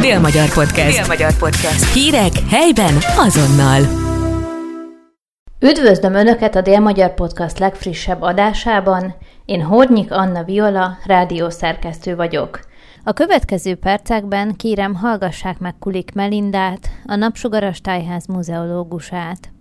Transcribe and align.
Dél-Magyar 0.00 0.52
Podcast. 0.52 0.98
Dél-Magyar 0.98 1.36
Podcast. 1.36 1.92
Hírek 1.92 2.32
helyben 2.48 2.94
azonnal. 3.16 3.80
Üdvözlöm 5.60 6.14
Önöket 6.14 6.54
a 6.54 6.60
Dél-Magyar 6.60 7.14
Podcast 7.14 7.58
legfrissebb 7.58 8.22
adásában. 8.22 9.14
Én 9.44 9.62
Hornyik 9.62 10.12
Anna 10.12 10.44
Viola, 10.44 10.98
rádiószerkesztő 11.04 12.16
vagyok. 12.16 12.60
A 13.04 13.12
következő 13.12 13.74
percekben 13.74 14.56
kérem 14.56 14.94
hallgassák 14.94 15.58
meg 15.58 15.74
Kulik 15.78 16.14
Melindát, 16.14 16.90
a 17.06 17.14
Napsugaras 17.14 17.80
Tájház 17.80 18.26
muzeológusát. 18.26 19.52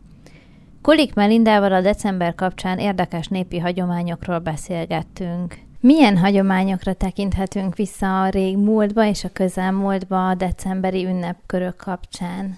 Kulik 0.82 1.14
Melindával 1.14 1.74
a 1.74 1.82
december 1.82 2.36
kapcsán 2.36 2.80
érdekes 2.80 3.28
népi 3.28 3.60
hagyományokról 3.60 4.40
beszélgettünk. 4.40 5.65
Milyen 5.86 6.18
hagyományokra 6.18 6.94
tekinthetünk 6.94 7.76
vissza 7.76 8.22
a 8.22 8.30
rég 8.30 8.58
múltba 8.58 9.06
és 9.06 9.24
a 9.24 9.30
közelmúltba 9.34 10.30
a 10.30 10.36
decemberi 10.36 11.06
ünnepkörök 11.06 11.76
kapcsán? 11.76 12.58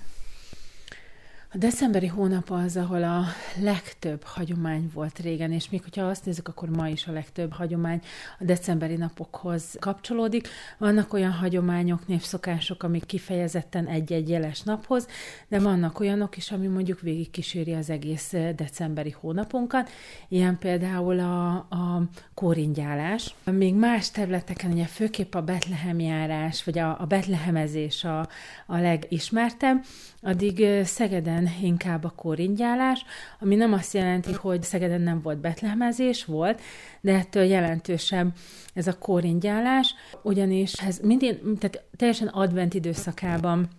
A 1.58 1.60
decemberi 1.60 2.08
hónap 2.08 2.52
az, 2.52 2.78
ahol 2.78 3.04
a 3.04 3.24
legtöbb 3.62 4.24
hagyomány 4.24 4.92
volt 4.94 5.20
régen, 5.20 5.52
és 5.52 5.70
még 5.70 5.84
hogyha 5.84 6.06
azt 6.06 6.26
nézzük, 6.26 6.48
akkor 6.48 6.70
ma 6.70 6.88
is 6.88 7.08
a 7.08 7.12
legtöbb 7.12 7.54
hagyomány 7.54 8.02
a 8.40 8.44
decemberi 8.44 8.96
napokhoz 8.96 9.78
kapcsolódik. 9.80 10.48
Vannak 10.78 11.14
olyan 11.14 11.32
hagyományok, 11.32 12.08
népszokások, 12.08 12.84
amik 12.84 13.06
kifejezetten 13.06 13.88
egy-egy 13.88 14.30
jeles 14.30 14.62
naphoz, 14.62 15.08
de 15.48 15.60
vannak 15.60 16.00
olyanok 16.00 16.38
is, 16.38 16.52
ami 16.52 16.68
mondjuk 16.68 17.02
végig 17.02 17.32
kíséri 17.32 17.74
az 17.74 17.90
egész 17.90 18.34
decemberi 18.56 19.16
hónapunkat. 19.20 19.90
Ilyen 20.28 20.58
például 20.58 21.20
a, 21.20 21.50
a 21.56 22.02
kóringyálás. 22.34 23.36
Még 23.44 23.76
más 23.76 24.12
területeken, 24.12 24.72
ugye 24.72 24.86
főképp 24.86 25.34
a 25.34 25.42
Betlehem 25.42 26.00
járás, 26.00 26.64
vagy 26.64 26.80
a, 26.80 27.02
a 27.02 27.06
betlehemezés 27.06 28.04
a, 28.04 28.28
a 28.66 28.78
legismertebb, 28.78 29.86
addig 30.22 30.66
Szegeden 30.84 31.47
inkább 31.62 32.04
a 32.04 32.14
koringyálás, 32.16 33.06
ami 33.40 33.56
nem 33.56 33.74
azt 33.74 33.94
jelenti, 33.94 34.34
hogy 34.34 34.64
Szegeden 34.64 35.02
nem 35.02 35.22
volt 35.22 35.38
betlehemezés, 35.38 36.26
volt, 36.26 36.62
de 37.02 37.14
ettől 37.14 37.44
jelentősebb 37.44 38.34
ez 38.74 38.88
a 38.88 38.98
koringyálás, 38.98 39.96
ugyanis 40.22 40.74
ez 40.74 41.00
mindig, 41.00 41.40
tehát 41.60 41.84
teljesen 41.96 42.28
advent 42.28 42.74
időszakában 42.74 43.70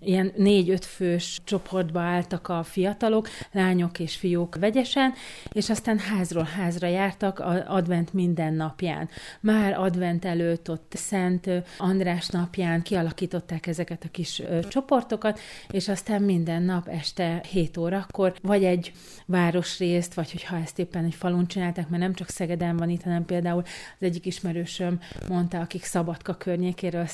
ilyen 0.00 0.32
négy-öt 0.36 0.84
fős 0.84 1.40
csoportba 1.44 2.00
álltak 2.00 2.48
a 2.48 2.62
fiatalok, 2.62 3.28
lányok 3.52 3.98
és 3.98 4.16
fiúk 4.16 4.56
vegyesen, 4.56 5.12
és 5.52 5.70
aztán 5.70 5.98
házról 5.98 6.48
házra 6.56 6.86
jártak 6.86 7.38
advent 7.66 8.12
minden 8.12 8.54
napján. 8.54 9.08
Már 9.40 9.72
advent 9.72 10.24
előtt 10.24 10.70
ott 10.70 10.92
Szent 10.96 11.50
András 11.78 12.28
napján 12.28 12.82
kialakították 12.82 13.66
ezeket 13.66 14.04
a 14.04 14.10
kis 14.10 14.42
csoportokat, 14.68 15.40
és 15.70 15.88
aztán 15.88 16.22
minden 16.22 16.62
nap 16.62 16.88
este 16.88 17.42
7 17.50 17.76
órakor 17.76 18.34
vagy 18.42 18.64
egy 18.64 18.92
városrészt, 19.26 20.14
vagy 20.14 20.32
hogyha 20.32 20.56
ezt 20.56 20.78
éppen 20.78 21.04
egy 21.04 21.14
falun 21.14 21.46
csinálták, 21.46 21.88
mert 21.88 22.02
nem 22.02 22.14
csak 22.14 22.28
Szegeden 22.28 22.76
van 22.76 22.90
itt, 22.90 23.02
hanem 23.02 23.24
például 23.24 23.62
az 23.98 24.06
egyik 24.06 24.26
ismerősöm 24.26 25.00
mondta, 25.28 25.60
akik 25.60 25.84
Szabadka 25.84 26.34
környékéről 26.34 27.06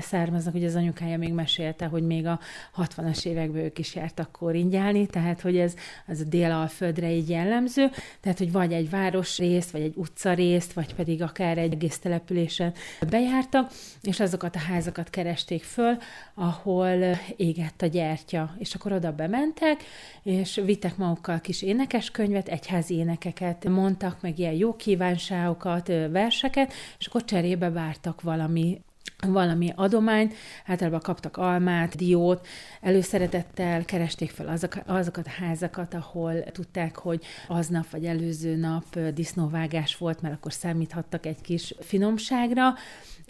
származnak, 0.00 0.52
hogy 0.52 0.64
az 0.64 0.74
anyukája 0.74 1.18
még 1.18 1.32
mesélte, 1.32 1.86
hogy 1.86 1.99
hogy 2.00 2.08
még 2.08 2.26
a 2.26 2.40
60-as 2.76 3.26
években 3.26 3.62
ők 3.62 3.78
is 3.78 3.94
jártak 3.94 4.32
koringyálni, 4.32 5.06
tehát 5.06 5.40
hogy 5.40 5.58
ez 5.58 5.74
az 6.06 6.20
a 6.20 6.24
délalföldre 6.24 7.12
így 7.12 7.28
jellemző, 7.28 7.90
tehát 8.20 8.38
hogy 8.38 8.52
vagy 8.52 8.72
egy 8.72 8.90
városrészt, 8.90 9.70
vagy 9.70 9.80
egy 9.80 9.94
utcarészt, 9.96 10.72
vagy 10.72 10.94
pedig 10.94 11.22
akár 11.22 11.58
egy 11.58 11.72
egész 11.72 11.98
településen 11.98 12.72
bejártak, 13.08 13.70
és 14.02 14.20
azokat 14.20 14.56
a 14.56 14.58
házakat 14.58 15.10
keresték 15.10 15.62
föl, 15.62 15.96
ahol 16.34 17.18
égett 17.36 17.82
a 17.82 17.86
gyertya, 17.86 18.54
és 18.58 18.74
akkor 18.74 18.92
oda 18.92 19.12
bementek, 19.12 19.82
és 20.22 20.60
vittek 20.64 20.96
magukkal 20.96 21.40
kis 21.40 21.62
énekeskönyvet, 21.62 22.48
egyházi 22.48 22.94
énekeket 22.94 23.68
mondtak, 23.68 24.20
meg 24.20 24.38
ilyen 24.38 24.54
jó 24.54 24.76
kívánságokat, 24.76 25.86
verseket, 26.10 26.72
és 26.98 27.06
akkor 27.06 27.24
cserébe 27.24 27.70
vártak 27.70 28.20
valami 28.20 28.80
valami 29.26 29.72
adományt, 29.76 30.34
általában 30.66 31.00
kaptak 31.00 31.36
almát, 31.36 31.96
diót, 31.96 32.46
előszeretettel 32.80 33.84
keresték 33.84 34.30
fel 34.30 34.48
azok, 34.48 34.76
azokat 34.86 35.26
a 35.26 35.42
házakat, 35.44 35.94
ahol 35.94 36.42
tudták, 36.42 36.96
hogy 36.96 37.24
aznap 37.48 37.90
vagy 37.90 38.04
előző 38.04 38.56
nap 38.56 38.98
disznóvágás 39.14 39.96
volt, 39.96 40.20
mert 40.20 40.34
akkor 40.34 40.52
számíthattak 40.52 41.26
egy 41.26 41.40
kis 41.40 41.74
finomságra, 41.80 42.74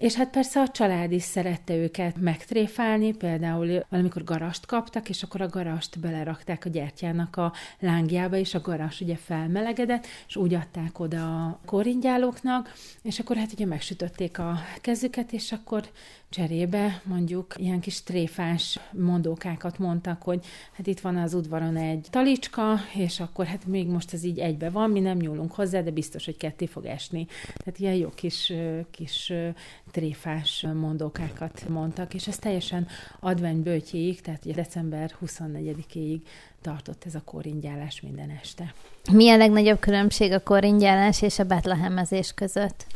és 0.00 0.14
hát 0.14 0.30
persze 0.30 0.60
a 0.60 0.68
család 0.68 1.12
is 1.12 1.22
szerette 1.22 1.74
őket 1.74 2.16
megtréfálni, 2.16 3.12
például 3.12 3.84
valamikor 3.88 4.24
garast 4.24 4.66
kaptak, 4.66 5.08
és 5.08 5.22
akkor 5.22 5.40
a 5.40 5.48
garast 5.48 6.00
belerakták 6.00 6.64
a 6.64 6.68
gyertyának 6.68 7.36
a 7.36 7.52
lángjába, 7.80 8.36
és 8.36 8.54
a 8.54 8.60
garas 8.60 9.00
ugye 9.00 9.16
felmelegedett, 9.16 10.06
és 10.28 10.36
úgy 10.36 10.54
adták 10.54 10.98
oda 10.98 11.46
a 11.46 11.60
koringyálóknak, 11.64 12.72
és 13.02 13.18
akkor 13.18 13.36
hát 13.36 13.52
ugye 13.52 13.66
megsütötték 13.66 14.38
a 14.38 14.58
kezüket, 14.80 15.32
és 15.32 15.52
akkor 15.52 15.84
cserébe 16.30 17.02
mondjuk 17.04 17.54
ilyen 17.56 17.80
kis 17.80 18.02
tréfás 18.02 18.78
mondókákat 18.92 19.78
mondtak, 19.78 20.22
hogy 20.22 20.44
hát 20.72 20.86
itt 20.86 21.00
van 21.00 21.16
az 21.16 21.34
udvaron 21.34 21.76
egy 21.76 22.06
talicska, 22.10 22.76
és 22.94 23.20
akkor 23.20 23.46
hát 23.46 23.66
még 23.66 23.88
most 23.88 24.12
ez 24.12 24.24
így 24.24 24.38
egybe 24.38 24.70
van, 24.70 24.90
mi 24.90 25.00
nem 25.00 25.16
nyúlunk 25.16 25.52
hozzá, 25.52 25.80
de 25.80 25.90
biztos, 25.90 26.24
hogy 26.24 26.36
ketté 26.36 26.66
fog 26.66 26.84
esni. 26.84 27.26
Tehát 27.56 27.78
ilyen 27.78 27.94
jó 27.94 28.08
kis, 28.14 28.52
kis 28.90 29.32
tréfás 29.90 30.66
mondókákat 30.74 31.68
mondtak, 31.68 32.14
és 32.14 32.26
ez 32.26 32.38
teljesen 32.38 32.86
advent 33.20 33.62
bőtjéig, 33.62 34.20
tehát 34.20 34.44
ugye 34.44 34.54
december 34.54 35.14
24-ig 35.26 36.20
tartott 36.62 37.04
ez 37.06 37.14
a 37.14 37.22
koringyálás 37.24 38.00
minden 38.00 38.30
este. 38.40 38.74
Mi 39.12 39.30
a 39.30 39.36
legnagyobb 39.36 39.78
különbség 39.78 40.32
a 40.32 40.42
koringyálás 40.42 41.22
és 41.22 41.38
a 41.38 41.44
betlehemezés 41.44 42.32
között? 42.34 42.86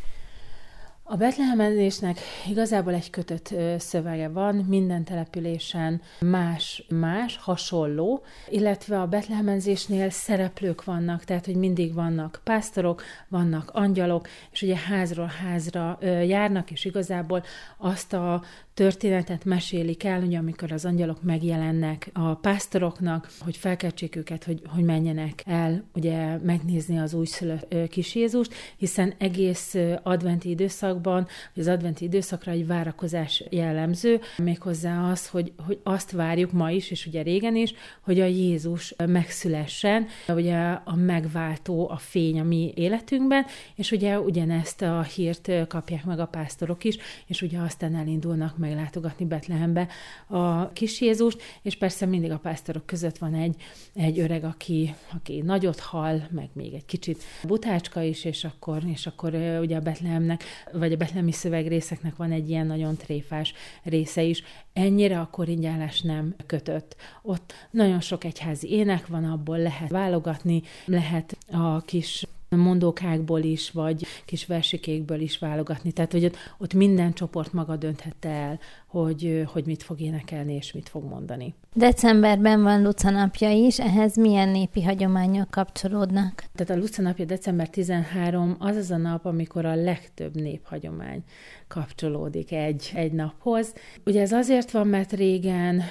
A 1.07 1.17
betlehemezésnek 1.17 2.19
igazából 2.49 2.95
egy 2.95 3.11
kötött 3.11 3.55
szövege 3.79 4.29
van, 4.29 4.55
minden 4.55 5.05
településen 5.05 6.01
más-más, 6.21 7.37
hasonló, 7.37 8.23
illetve 8.49 9.01
a 9.01 9.07
betlehemezésnél 9.07 10.11
szereplők 10.11 10.85
vannak, 10.85 11.25
tehát 11.25 11.45
hogy 11.45 11.57
mindig 11.57 11.95
vannak 11.95 12.41
pásztorok, 12.45 13.03
vannak 13.29 13.71
angyalok, 13.73 14.29
és 14.51 14.63
ugye 14.63 14.77
házról 14.77 15.33
házra 15.43 15.99
járnak, 16.03 16.71
és 16.71 16.85
igazából 16.85 17.43
azt 17.77 18.13
a 18.13 18.43
történetet 18.75 19.45
mesélik 19.45 20.05
el, 20.05 20.21
hogy 20.21 20.35
amikor 20.35 20.73
az 20.73 20.85
angyalok 20.85 21.23
megjelennek 21.23 22.11
a 22.13 22.35
pásztoroknak, 22.35 23.31
hogy 23.41 23.57
felkeltsék 23.57 24.17
őket, 24.17 24.45
hogy, 24.45 24.63
hogy 24.75 24.85
menjenek 24.85 25.43
el 25.47 25.85
ugye 25.95 26.37
megnézni 26.37 26.99
az 26.99 27.15
újszülött 27.15 27.75
kis 27.89 28.15
Jézust, 28.15 28.55
hiszen 28.77 29.15
egész 29.19 29.75
adventi 30.03 30.49
időszakban, 30.95 31.27
vagy 31.55 31.63
az 31.63 31.69
adventi 31.69 32.05
időszakra 32.05 32.53
egy 32.53 32.67
várakozás 32.67 33.45
jellemző, 33.51 34.21
méghozzá 34.37 35.11
az, 35.11 35.29
hogy, 35.29 35.53
hogy 35.67 35.81
azt 35.83 36.11
várjuk 36.11 36.53
ma 36.53 36.71
is, 36.71 36.91
és 36.91 37.07
ugye 37.07 37.23
régen 37.23 37.57
is, 37.57 37.75
hogy 38.01 38.21
a 38.21 38.25
Jézus 38.25 38.95
megszülessen, 39.07 40.07
ugye 40.29 40.57
a 40.85 40.95
megváltó, 40.95 41.89
a 41.91 41.97
fény 41.97 42.41
a 42.41 42.43
mi 42.43 42.73
életünkben, 42.75 43.45
és 43.75 43.91
ugye 43.91 44.21
ugyanezt 44.21 44.83
a 44.83 45.03
hírt 45.03 45.51
kapják 45.69 46.05
meg 46.05 46.19
a 46.19 46.27
pásztorok 46.27 46.85
is, 46.85 46.97
és 47.27 47.43
ugye 47.43 47.59
aztán 47.59 47.95
elindulnak 47.95 48.59
meglátogatni 48.59 49.25
Betlehembe 49.25 49.89
a 50.27 50.73
kis 50.73 51.01
Jézust, 51.01 51.43
és 51.63 51.77
persze 51.77 52.07
mindig 52.07 52.31
a 52.31 52.39
pásztorok 52.39 52.87
között 52.87 53.19
van 53.19 53.35
egy, 53.35 53.57
egy 53.95 54.19
öreg, 54.19 54.45
aki, 54.45 54.95
aki 55.13 55.43
nagyot 55.45 55.81
hal, 55.81 56.29
meg 56.31 56.49
még 56.53 56.75
egy 56.75 56.87
kicsit 56.87 57.23
butácska 57.43 58.03
is, 58.03 58.25
és 58.25 58.45
akkor, 58.45 58.83
és 58.93 59.07
akkor 59.07 59.35
ugye 59.61 59.77
a 59.77 59.81
Betlehemnek, 59.81 60.45
vagy 60.85 60.93
a 60.93 60.97
betlehemi 60.97 61.33
szövegrészeknek 61.33 62.17
van 62.17 62.33
egy 62.33 62.51
ilyen 62.51 62.67
nagyon 62.67 62.97
tréfás 62.97 63.55
része 63.83 64.23
is. 64.23 64.43
Ennyire 64.73 65.21
a 65.21 65.29
koringyálás 65.31 66.01
nem 66.01 66.35
kötött. 66.47 66.97
Ott 67.23 67.53
nagyon 67.71 68.01
sok 68.01 68.25
egyházi 68.25 68.71
ének 68.71 69.07
van, 69.07 69.25
abból 69.25 69.59
lehet 69.59 69.91
válogatni, 69.91 70.63
lehet 70.85 71.37
a 71.53 71.81
kis 71.81 72.27
mondókákból 72.49 73.41
is, 73.41 73.71
vagy 73.71 74.07
kis 74.25 74.47
versikékből 74.47 75.21
is 75.21 75.39
válogatni. 75.39 75.93
Tehát, 75.93 76.13
hogy 76.13 76.25
ott, 76.25 76.37
ott 76.59 76.75
minden 76.75 77.13
csoport 77.13 77.53
maga 77.53 77.77
dönthette 77.77 78.29
el, 78.29 78.59
hogy, 79.03 79.45
hogy 79.53 79.67
mit 79.67 79.83
fog 79.83 80.01
énekelni 80.01 80.55
és 80.55 80.73
mit 80.73 80.89
fog 80.89 81.05
mondani. 81.05 81.55
Decemberben 81.75 82.63
van 82.63 82.83
Luca 82.83 83.11
napja 83.11 83.51
is, 83.51 83.81
ehhez 83.81 84.17
milyen 84.17 84.49
népi 84.49 84.83
hagyományok 84.83 85.51
kapcsolódnak? 85.51 86.45
Tehát 86.55 86.73
a 86.73 86.85
Luca 86.85 87.03
napja 87.03 87.25
december 87.25 87.69
13 87.69 88.57
az 88.59 88.77
az 88.77 88.91
a 88.91 88.97
nap, 88.97 89.25
amikor 89.25 89.65
a 89.65 89.75
legtöbb 89.75 90.35
néphagyomány 90.35 91.23
kapcsolódik 91.69 92.53
egy, 92.53 92.93
egy 92.95 93.13
naphoz. 93.13 93.75
Ugye 94.05 94.21
ez 94.21 94.33
azért 94.33 94.71
van, 94.71 94.87
mert 94.87 95.13
régen 95.13 95.83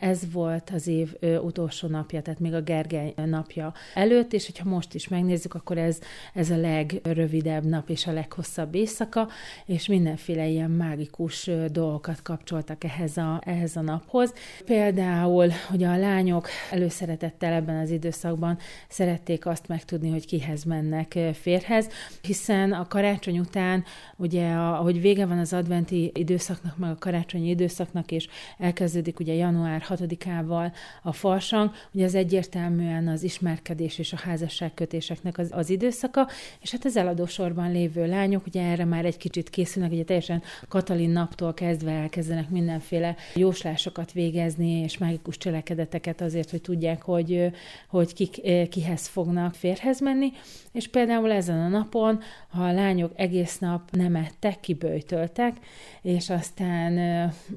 ez 0.00 0.32
volt 0.32 0.70
az 0.74 0.86
év 0.86 1.14
utolsó 1.42 1.88
napja, 1.88 2.22
tehát 2.22 2.40
még 2.40 2.54
a 2.54 2.60
Gergely 2.60 3.14
napja 3.26 3.72
előtt, 3.94 4.32
és 4.32 4.46
hogyha 4.46 4.68
most 4.68 4.94
is 4.94 5.08
megnézzük, 5.08 5.54
akkor 5.54 5.78
ez 5.78 5.98
ez, 6.34 6.50
a 6.50 6.56
legrövidebb 6.56 7.64
nap 7.64 7.88
és 7.90 8.06
a 8.06 8.12
leghosszabb 8.12 8.74
éjszaka, 8.74 9.28
és 9.66 9.86
mindenféle 9.86 10.46
ilyen 10.46 10.70
mágikus 10.70 11.50
dolgokat 11.72 12.22
kapcsoltak 12.40 12.84
ehhez 12.84 13.16
a, 13.16 13.40
ehhez 13.44 13.76
a 13.76 13.80
naphoz. 13.80 14.32
Például, 14.64 15.48
hogy 15.68 15.82
a 15.82 15.96
lányok 15.96 16.48
előszeretettel 16.70 17.52
ebben 17.52 17.76
az 17.76 17.90
időszakban 17.90 18.58
szerették 18.88 19.46
azt 19.46 19.68
megtudni, 19.68 20.10
hogy 20.10 20.26
kihez 20.26 20.64
mennek 20.64 21.18
férhez, 21.32 21.88
hiszen 22.22 22.72
a 22.72 22.86
karácsony 22.86 23.38
után, 23.38 23.84
ugye, 24.16 24.52
ahogy 24.52 25.00
vége 25.00 25.26
van 25.26 25.38
az 25.38 25.52
adventi 25.52 26.10
időszaknak, 26.14 26.76
meg 26.76 26.90
a 26.90 26.96
karácsonyi 26.98 27.48
időszaknak, 27.48 28.10
és 28.10 28.28
elkezdődik 28.58 29.20
ugye 29.20 29.32
január 29.32 29.84
6-ával 29.88 30.72
a 31.02 31.12
farsang, 31.12 31.70
ugye 31.92 32.04
az 32.04 32.14
egyértelműen 32.14 33.08
az 33.08 33.22
ismerkedés 33.22 33.98
és 33.98 34.12
a 34.12 34.18
házasságkötéseknek 34.22 35.38
az, 35.38 35.48
az 35.52 35.70
időszaka, 35.70 36.28
és 36.60 36.70
hát 36.70 36.84
az 36.84 36.96
eladósorban 36.96 37.72
lévő 37.72 38.06
lányok 38.06 38.46
ugye 38.46 38.62
erre 38.62 38.84
már 38.84 39.04
egy 39.04 39.16
kicsit 39.16 39.50
készülnek, 39.50 39.92
ugye 39.92 40.04
teljesen 40.04 40.42
Katalin 40.68 41.10
naptól 41.10 41.54
kezdve 41.54 42.08
elkezdenek 42.30 42.50
mindenféle 42.50 43.16
jóslásokat 43.34 44.12
végezni, 44.12 44.70
és 44.70 44.98
mágikus 44.98 45.38
cselekedeteket 45.38 46.20
azért, 46.20 46.50
hogy 46.50 46.60
tudják, 46.60 47.02
hogy, 47.02 47.50
hogy 47.88 48.14
kik, 48.14 48.40
kihez 48.68 49.06
fognak 49.06 49.54
férhez 49.54 50.00
menni, 50.00 50.32
és 50.72 50.88
például 50.88 51.32
ezen 51.32 51.60
a 51.60 51.68
napon, 51.68 52.20
ha 52.48 52.64
a 52.64 52.72
lányok 52.72 53.12
egész 53.16 53.58
nap 53.58 53.90
nem 53.90 54.16
ettek, 54.16 54.60
kibőjtöltek, 54.60 55.56
és 56.02 56.30
aztán 56.30 56.94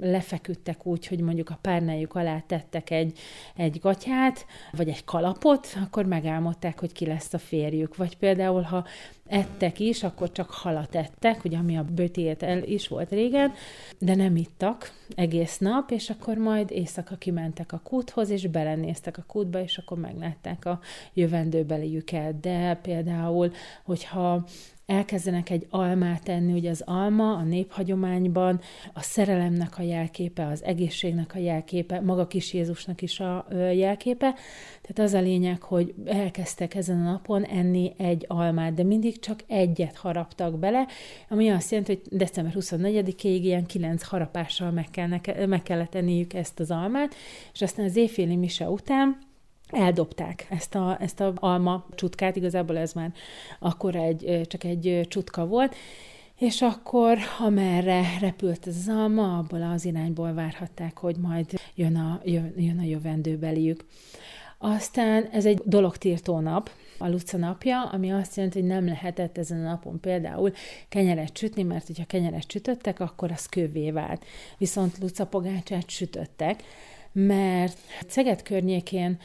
lefeküdtek 0.01 0.85
úgy, 0.85 1.07
hogy 1.07 1.19
mondjuk 1.19 1.49
a 1.49 1.59
párnájuk 1.61 2.15
alá 2.15 2.39
tettek 2.47 2.89
egy, 2.89 3.19
egy 3.55 3.79
gatyát, 3.79 4.45
vagy 4.71 4.89
egy 4.89 5.03
kalapot, 5.03 5.67
akkor 5.83 6.05
megálmodták, 6.05 6.79
hogy 6.79 6.91
ki 6.91 7.05
lesz 7.05 7.33
a 7.33 7.37
férjük. 7.37 7.95
Vagy 7.95 8.17
például, 8.17 8.61
ha 8.61 8.85
ettek 9.33 9.79
is, 9.79 10.03
akkor 10.03 10.31
csak 10.31 10.49
halat 10.49 10.95
ettek, 10.95 11.43
ugye 11.43 11.57
ami 11.57 11.77
a 11.77 11.85
bötét 11.95 12.43
el 12.43 12.63
is 12.63 12.87
volt 12.87 13.09
régen, 13.09 13.53
de 13.99 14.15
nem 14.15 14.35
ittak 14.35 14.93
egész 15.15 15.57
nap, 15.57 15.91
és 15.91 16.09
akkor 16.09 16.37
majd 16.37 16.71
éjszaka 16.71 17.15
kimentek 17.15 17.71
a 17.71 17.81
kúthoz, 17.83 18.29
és 18.29 18.47
belenéztek 18.47 19.17
a 19.17 19.23
kútba, 19.27 19.61
és 19.61 19.77
akkor 19.77 19.97
meglátták 19.97 20.65
a 20.65 20.79
jövendőbeliüket. 21.13 22.39
De 22.39 22.79
például, 22.81 23.51
hogyha 23.83 24.45
elkezdenek 24.85 25.49
egy 25.49 25.67
almát 25.69 26.29
enni, 26.29 26.53
ugye 26.53 26.69
az 26.69 26.83
alma 26.85 27.35
a 27.35 27.43
néphagyományban 27.43 28.59
a 28.93 29.01
szerelemnek 29.01 29.77
a 29.77 29.81
jelképe, 29.81 30.47
az 30.47 30.63
egészségnek 30.63 31.35
a 31.35 31.39
jelképe, 31.39 31.99
maga 32.01 32.27
kis 32.27 32.53
Jézusnak 32.53 33.01
is 33.01 33.19
a 33.19 33.45
jelképe. 33.73 34.33
Tehát 34.81 34.99
az 34.99 35.13
a 35.13 35.21
lényeg, 35.21 35.61
hogy 35.61 35.93
elkezdtek 36.05 36.75
ezen 36.75 37.05
a 37.05 37.11
napon 37.11 37.43
enni 37.43 37.93
egy 37.97 38.25
almát, 38.27 38.73
de 38.73 38.83
mindig 38.83 39.19
csak 39.19 39.39
egyet 39.47 39.97
haraptak 39.97 40.59
bele, 40.59 40.87
ami 41.29 41.49
azt 41.49 41.71
jelenti, 41.71 41.93
hogy 41.93 42.17
december 42.17 42.53
24-ig 42.55 43.39
ilyen 43.43 43.65
kilenc 43.65 44.03
harapással 44.03 44.71
meg, 44.71 44.87
kellene, 44.91 45.21
meg 45.45 45.63
kellett 45.63 45.95
enniük 45.95 46.33
ezt 46.33 46.59
az 46.59 46.71
almát, 46.71 47.15
és 47.53 47.61
aztán 47.61 47.85
az 47.85 47.95
éjféli 47.95 48.35
mise 48.35 48.69
után 48.69 49.31
eldobták 49.73 50.47
ezt 50.49 50.75
a, 50.75 50.97
ezt 50.99 51.19
a 51.19 51.33
alma 51.35 51.85
csutkát, 51.95 52.35
igazából 52.35 52.77
ez 52.77 52.93
már 52.93 53.13
akkor 53.59 53.95
egy, 53.95 54.41
csak 54.47 54.63
egy 54.63 55.05
csutka 55.07 55.45
volt, 55.45 55.75
és 56.37 56.61
akkor, 56.61 57.17
amerre 57.39 58.03
repült 58.19 58.65
az 58.65 58.87
alma, 58.87 59.37
abból 59.37 59.61
az 59.61 59.85
irányból 59.85 60.33
várhatták, 60.33 60.97
hogy 60.97 61.15
majd 61.15 61.45
jön 61.75 61.95
a, 61.95 62.21
jön, 62.23 62.53
jön 62.57 62.79
a 62.79 62.83
jövendőbeliük. 62.83 63.85
Aztán 64.57 65.25
ez 65.31 65.45
egy 65.45 65.61
dologtiltó 65.65 66.39
nap, 66.39 66.69
a 66.97 67.09
Luca 67.09 67.37
napja, 67.37 67.83
ami 67.83 68.11
azt 68.11 68.35
jelenti, 68.35 68.59
hogy 68.59 68.67
nem 68.67 68.85
lehetett 68.85 69.37
ezen 69.37 69.65
a 69.65 69.69
napon 69.69 69.99
például 69.99 70.51
kenyeret 70.89 71.37
sütni, 71.37 71.63
mert 71.63 71.87
hogyha 71.87 72.05
kenyeret 72.05 72.51
sütöttek, 72.51 72.99
akkor 72.99 73.31
az 73.31 73.45
kövé 73.45 73.91
vált. 73.91 74.25
Viszont 74.57 74.97
Luca 74.97 75.25
pogácsát 75.25 75.89
sütöttek, 75.89 76.63
mert 77.11 77.77
Szeged 78.07 78.41
környékén 78.41 79.19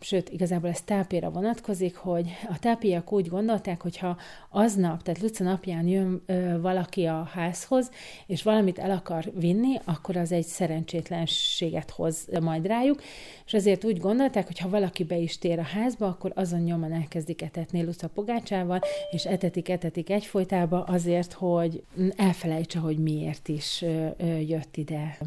sőt, 0.00 0.28
igazából 0.28 0.70
ez 0.70 0.82
tápéra 0.82 1.30
vonatkozik, 1.30 1.96
hogy 1.96 2.30
a 2.48 2.58
tápiak 2.58 3.12
úgy 3.12 3.28
gondolták, 3.28 3.82
hogy 3.82 3.96
ha 3.96 4.16
aznap, 4.50 5.02
tehát 5.02 5.20
Luca 5.20 5.44
napján 5.44 5.86
jön 5.86 6.22
ö, 6.26 6.60
valaki 6.60 7.04
a 7.04 7.22
házhoz, 7.32 7.90
és 8.26 8.42
valamit 8.42 8.78
el 8.78 8.90
akar 8.90 9.32
vinni, 9.34 9.78
akkor 9.84 10.16
az 10.16 10.32
egy 10.32 10.44
szerencsétlenséget 10.44 11.90
hoz 11.90 12.26
majd 12.40 12.66
rájuk, 12.66 13.02
és 13.46 13.54
azért 13.54 13.84
úgy 13.84 13.98
gondolták, 13.98 14.46
hogy 14.46 14.58
ha 14.58 14.68
valaki 14.68 15.04
be 15.04 15.16
is 15.16 15.38
tér 15.38 15.58
a 15.58 15.62
házba, 15.62 16.06
akkor 16.06 16.32
azon 16.34 16.60
nyomon 16.60 16.92
elkezdik 16.92 17.42
etetni 17.42 17.84
Luca 17.84 18.08
pogácsával, 18.08 18.80
és 19.10 19.24
etetik, 19.24 19.68
etetik 19.68 20.10
egyfolytába 20.10 20.82
azért, 20.82 21.32
hogy 21.32 21.82
elfelejtse, 22.16 22.78
hogy 22.78 22.98
miért 22.98 23.48
is 23.48 23.82
ö, 23.82 24.06
ö, 24.16 24.36
jött 24.38 24.76
ide 24.76 25.18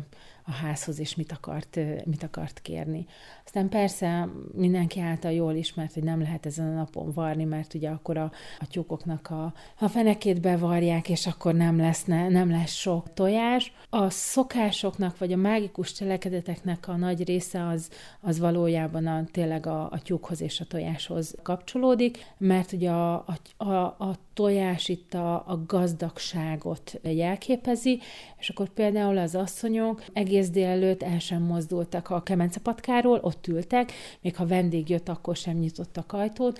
a 0.50 0.52
házhoz, 0.52 1.00
és 1.00 1.16
mit 1.16 1.32
akart, 1.32 1.80
mit 2.06 2.24
akart 2.24 2.62
kérni. 2.62 3.06
Aztán 3.46 3.70
persze 3.70 4.30
mindenki 4.54 5.00
által 5.00 5.32
jól 5.32 5.54
ismert, 5.54 5.94
hogy 5.94 6.04
nem 6.04 6.22
lehet 6.22 6.46
ezen 6.46 6.68
a 6.68 6.74
napon 6.74 7.12
varni, 7.12 7.44
mert 7.44 7.74
ugye 7.74 7.90
akkor 7.90 8.18
a, 8.18 8.32
a 8.60 8.68
tyúkoknak 8.68 9.30
a, 9.30 9.54
a 9.80 9.88
fenekét 9.88 10.42
bevarják, 10.42 11.10
és 11.10 11.28
akkor 11.28 11.54
nem 11.54 11.78
lesz, 11.78 12.04
ne, 12.06 12.30
nem 12.30 12.50
lesz 12.50 12.74
sok 12.74 13.14
tojás. 13.14 13.74
A 13.90 14.10
szokásoknak, 14.10 15.18
vagy 15.18 15.32
a 15.32 15.38
mágikus 15.38 15.92
cselekedeteknek 15.92 16.88
a 16.88 16.96
nagy 16.96 17.24
része 17.24 17.68
az, 17.68 17.90
az 18.22 18.40
valójában 18.40 19.08
a, 19.08 19.26
tényleg 19.32 19.66
a, 19.66 19.84
a 19.92 20.02
tyúkhoz 20.04 20.42
és 20.42 20.60
a 20.60 20.66
tojáshoz 20.66 21.36
kapcsolódik, 21.44 22.26
mert 22.38 22.72
ugye 22.72 22.92
a, 22.92 23.14
a, 23.58 23.64
a, 23.64 23.84
a 23.84 24.16
tojás 24.34 24.88
itt 24.88 25.14
a, 25.14 25.34
a 25.34 25.64
gazdagságot 25.68 27.00
jelképezi, 27.04 28.00
és 28.38 28.50
akkor 28.50 28.70
például 28.70 29.18
az 29.18 29.36
asszonyok 29.36 30.04
egész 30.14 30.39
délelőtt 30.48 31.04
el 31.04 31.20
sem 31.20 31.42
mozdultak 31.42 32.10
a 32.10 32.24
kemencepatkáról, 32.24 33.20
ott 33.22 33.48
ültek, 33.48 33.92
még 34.22 34.36
ha 34.36 34.46
vendég 34.46 34.90
jött, 34.90 35.10
akkor 35.10 35.36
sem 35.36 35.58
nyitottak 35.58 36.14
ajtót, 36.14 36.60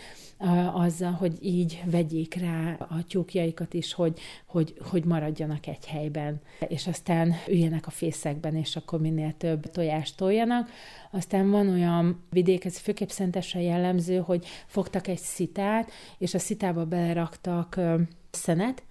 azzal, 0.74 1.12
hogy 1.12 1.38
így 1.42 1.84
vegyék 1.86 2.36
rá 2.36 2.78
a 2.80 3.04
tyúkjaikat 3.08 3.74
is, 3.74 3.94
hogy, 3.94 4.20
hogy, 4.46 4.74
hogy 4.90 5.06
maradjanak 5.06 5.68
egy 5.68 5.86
helyben, 5.86 6.42
és 6.68 6.88
aztán 6.88 7.34
üljenek 7.48 7.88
a 7.88 7.90
fészekben, 7.90 8.56
és 8.56 8.76
akkor 8.76 9.00
minél 9.00 9.34
több 9.38 9.72
tojást 9.72 10.18
toljanak. 10.18 10.70
Aztán 11.12 11.50
van 11.50 11.68
olyan 11.70 12.24
vidék, 12.30 12.66
ez 12.66 12.78
főképp 12.78 13.10
szentesen 13.10 13.62
jellemző, 13.62 14.18
hogy 14.18 14.46
fogtak 14.66 15.08
egy 15.08 15.18
szitát, 15.20 15.92
és 16.18 16.34
a 16.34 16.40
szitába 16.40 16.86
beleraktak 16.86 17.80
szenet, 18.32 18.84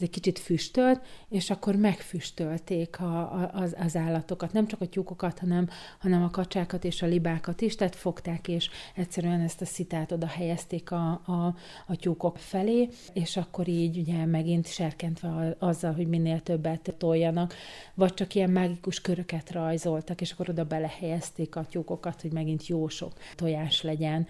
ez 0.00 0.06
egy 0.06 0.14
kicsit 0.14 0.38
füstölt, 0.38 1.00
és 1.28 1.50
akkor 1.50 1.76
megfüstölték 1.76 3.00
a, 3.00 3.20
a, 3.20 3.50
az, 3.52 3.74
az 3.78 3.96
állatokat, 3.96 4.52
nem 4.52 4.66
csak 4.66 4.80
a 4.80 4.86
tyúkokat, 4.86 5.38
hanem, 5.38 5.68
hanem 5.98 6.22
a 6.22 6.30
kacsákat 6.30 6.84
és 6.84 7.02
a 7.02 7.06
libákat 7.06 7.60
is, 7.60 7.74
tehát 7.74 7.96
fogták, 7.96 8.48
és 8.48 8.70
egyszerűen 8.94 9.40
ezt 9.40 9.60
a 9.60 9.64
szitát 9.64 10.12
oda 10.12 10.26
helyezték 10.26 10.90
a, 10.90 11.10
a, 11.10 11.54
a 11.86 11.96
tyúkok 11.96 12.38
felé, 12.38 12.88
és 13.12 13.36
akkor 13.36 13.68
így 13.68 13.98
ugye 13.98 14.24
megint 14.24 14.66
serkentve 14.66 15.56
azzal, 15.58 15.92
hogy 15.92 16.08
minél 16.08 16.40
többet 16.40 16.94
toljanak, 16.98 17.54
vagy 17.94 18.14
csak 18.14 18.34
ilyen 18.34 18.50
mágikus 18.50 19.00
köröket 19.00 19.50
rajzoltak, 19.50 20.20
és 20.20 20.32
akkor 20.32 20.48
oda 20.48 20.64
belehelyezték 20.64 21.56
a 21.56 21.66
tyúkokat, 21.70 22.20
hogy 22.20 22.32
megint 22.32 22.66
jó 22.66 22.88
sok 22.88 23.12
tojás 23.36 23.82
legyen. 23.82 24.26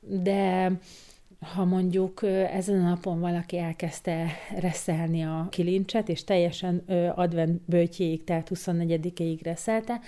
De 0.00 0.72
ha 1.54 1.64
mondjuk 1.64 2.22
ezen 2.52 2.84
a 2.84 2.88
napon 2.88 3.20
valaki 3.20 3.58
elkezdte 3.58 4.26
reszelni 4.58 5.24
a 5.24 5.46
kilincset, 5.50 6.08
és 6.08 6.24
teljesen 6.24 6.82
advent 7.14 7.60
bőtjéig, 7.66 8.24
tehát 8.24 8.50
24-ig 8.54 9.38
reszelte, 9.42 10.00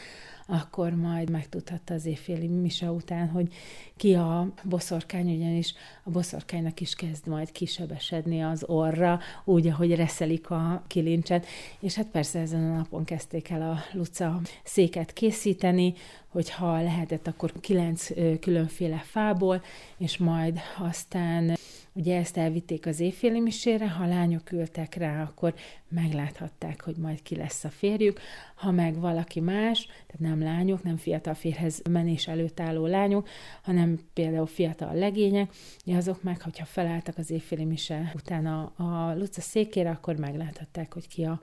akkor 0.48 0.90
majd 0.94 1.30
megtudhatta 1.30 1.94
az 1.94 2.06
évféli 2.06 2.46
mise 2.46 2.90
után, 2.90 3.28
hogy 3.28 3.52
ki 3.96 4.14
a 4.14 4.52
boszorkány, 4.64 5.36
ugyanis 5.36 5.74
a 6.04 6.10
boszorkánynak 6.10 6.80
is 6.80 6.94
kezd 6.94 7.26
majd 7.26 7.52
kisebesedni 7.52 8.42
az 8.42 8.64
orra, 8.66 9.20
úgy, 9.44 9.66
ahogy 9.66 9.94
reszelik 9.94 10.50
a 10.50 10.84
kilincset. 10.86 11.46
És 11.80 11.94
hát 11.94 12.06
persze 12.06 12.38
ezen 12.38 12.70
a 12.70 12.76
napon 12.76 13.04
kezdték 13.04 13.50
el 13.50 13.70
a 13.70 13.78
Luca 13.92 14.40
széket 14.64 15.12
készíteni, 15.12 15.94
hogyha 16.36 16.82
lehetett, 16.82 17.26
akkor 17.26 17.52
kilenc 17.60 18.08
különféle 18.40 18.96
fából, 18.96 19.62
és 19.96 20.16
majd 20.16 20.60
aztán 20.78 21.56
Ugye 21.92 22.16
ezt 22.16 22.36
elvitték 22.36 22.86
az 22.86 23.00
éjféli 23.00 23.40
misére, 23.40 23.88
ha 23.88 24.06
lányok 24.06 24.52
ültek 24.52 24.94
rá, 24.94 25.22
akkor 25.22 25.54
megláthatták, 25.88 26.82
hogy 26.82 26.96
majd 26.96 27.22
ki 27.22 27.36
lesz 27.36 27.64
a 27.64 27.68
férjük. 27.68 28.20
Ha 28.54 28.70
meg 28.70 29.00
valaki 29.00 29.40
más, 29.40 29.86
tehát 29.86 30.18
nem 30.18 30.42
lányok, 30.42 30.82
nem 30.82 30.96
fiatal 30.96 31.34
férhez 31.34 31.82
menés 31.90 32.28
előtt 32.28 32.60
álló 32.60 32.86
lányok, 32.86 33.28
hanem 33.62 33.98
például 34.12 34.46
fiatal 34.46 34.94
legények, 34.94 35.50
azok 35.86 36.22
meg, 36.22 36.42
hogyha 36.42 36.64
felálltak 36.64 37.18
az 37.18 37.30
éjféli 37.30 37.64
mise 37.64 38.12
után 38.14 38.46
a, 38.46 38.72
a 38.76 39.14
Luca 39.14 39.40
székére, 39.40 39.90
akkor 39.90 40.16
megláthatták, 40.16 40.92
hogy 40.92 41.08
ki 41.08 41.24
a 41.24 41.40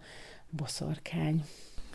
boszorkány. 0.49 1.43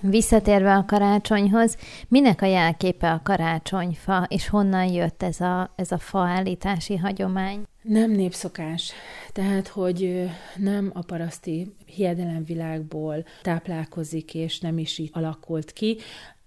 Visszatérve 0.01 0.75
a 0.75 0.85
karácsonyhoz, 0.85 1.77
minek 2.09 2.43
a 2.43 2.47
jelképe 2.47 3.11
a 3.13 3.21
karácsonyfa, 3.23 4.27
és 4.29 4.49
honnan 4.49 4.85
jött 4.85 5.23
ez 5.23 5.41
a, 5.41 5.73
ez 5.77 5.93
a 5.93 5.99
faállítási 5.99 6.97
hagyomány? 6.97 7.63
Nem 7.83 8.11
népszokás. 8.11 8.93
Tehát, 9.33 9.69
hogy 9.69 10.31
nem 10.57 10.91
a 10.95 11.03
paraszti 11.03 11.75
hiedelemvilágból 11.87 13.25
táplálkozik, 13.43 14.35
és 14.35 14.61
nem 14.61 14.79
is 14.79 14.99
így 14.99 15.11
alakult 15.13 15.73
ki, 15.73 15.97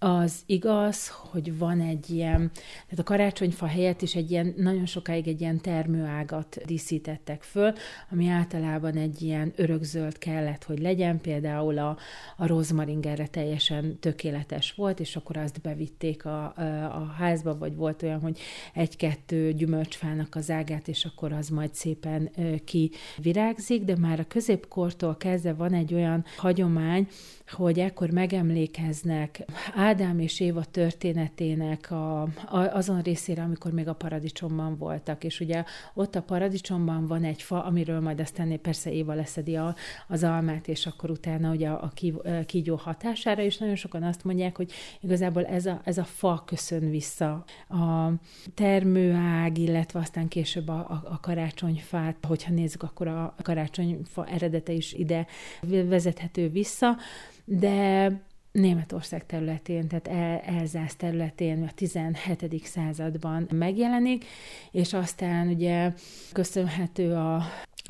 az 0.04 0.42
igaz, 0.46 1.10
hogy 1.10 1.58
van 1.58 1.82
egy 1.82 2.10
ilyen, 2.10 2.52
tehát 2.84 3.00
a 3.00 3.04
karácsonyfa 3.04 3.66
helyett 3.66 4.02
is 4.02 4.16
egy 4.16 4.32
ilyen, 4.32 4.54
nagyon 4.58 4.86
sokáig 4.86 5.28
egy 5.28 5.42
ilyen 5.42 5.62
termőágat 5.62 6.58
díszítettek 6.66 7.44
föl, 7.44 7.74
ami 8.12 8.28
általában 8.28 8.96
egy 8.96 9.22
ilyen 9.22 9.54
örökzöld 9.56 10.18
kellett, 10.18 10.64
hogy 10.64 10.80
legyen, 10.80 11.22
például 11.22 11.78
a, 11.78 11.98
a 12.38 12.48
rozmaring 12.48 13.06
erre 13.06 13.28
teljesen 13.28 14.00
tökéletes 14.00 14.74
volt, 14.74 15.00
és 15.00 15.16
akkor 15.16 15.38
azt 15.38 15.62
bevitték 15.62 16.26
a, 16.26 16.44
a 16.86 17.14
házba, 17.18 17.58
vagy 17.58 17.76
volt 17.76 18.04
olyan, 18.04 18.20
hogy 18.20 18.40
egy-kettő 18.74 19.54
gyümölcsfának 19.54 20.36
az 20.36 20.50
ágát, 20.50 20.88
és 20.88 21.06
akkor 21.06 21.32
az 21.32 21.50
majd 21.50 21.76
szépen 21.76 22.32
kivirágzik, 22.66 23.84
de 23.84 23.98
már 23.98 24.20
a 24.20 24.28
középkortól 24.28 25.18
kezdve 25.18 25.54
van 25.54 25.74
egy 25.74 25.94
olyan 25.94 26.26
hagyomány, 26.38 27.08
hogy 27.48 27.80
ekkor 27.80 28.10
megemlékeznek 28.10 29.46
Ádám 29.92 30.20
és 30.20 30.40
Éva 30.40 30.64
történetének 30.64 31.92
a, 31.92 32.22
a, 32.22 32.30
azon 32.50 33.02
részére, 33.02 33.42
amikor 33.44 33.72
még 33.72 33.88
a 33.88 33.94
paradicsomban 33.94 34.78
voltak, 34.78 35.24
és 35.24 35.40
ugye 35.40 35.64
ott 35.94 36.16
a 36.16 36.22
paradicsomban 36.22 37.08
van 37.08 37.24
egy 37.24 37.42
fa, 37.42 37.64
amiről 37.64 38.00
majd 38.00 38.20
aztán 38.20 38.62
persze 38.62 38.92
Éva 38.92 39.14
leszedi 39.14 39.56
a, 39.56 39.76
az 40.08 40.24
almát, 40.24 40.68
és 40.68 40.86
akkor 40.86 41.10
utána 41.10 41.52
ugye 41.52 41.70
a, 41.70 41.84
a 41.84 41.92
kígyó 42.46 42.76
hatására, 42.76 43.42
és 43.42 43.58
nagyon 43.58 43.76
sokan 43.76 44.04
azt 44.04 44.24
mondják, 44.24 44.58
hogy 44.58 44.72
igazából 45.00 45.46
ez 45.46 45.66
a, 45.66 45.82
ez 45.84 45.98
a 45.98 46.04
fa 46.04 46.44
köszön 46.46 46.90
vissza 46.90 47.44
a 47.70 48.12
termőág, 48.54 49.58
illetve 49.58 50.00
aztán 50.00 50.28
később 50.28 50.68
a, 50.68 50.80
a, 50.90 51.02
a 51.10 51.20
karácsonyfát, 51.20 52.26
hogyha 52.28 52.54
nézzük, 52.54 52.84
akkor 52.84 53.08
a 53.08 53.36
karácsonyfa 53.44 54.26
eredete 54.26 54.72
is 54.72 54.94
ide 54.94 55.28
vezethető 55.62 56.50
vissza, 56.50 56.98
de 57.46 58.30
Németország 58.52 59.26
területén, 59.26 59.88
tehát 59.88 60.08
El- 60.08 60.58
Elzász 60.60 60.96
területén 60.96 61.64
a 61.64 61.72
17. 61.76 62.66
században 62.66 63.48
megjelenik, 63.52 64.26
és 64.72 64.94
aztán 64.94 65.48
ugye 65.48 65.94
köszönhető 66.32 67.14
a 67.14 67.44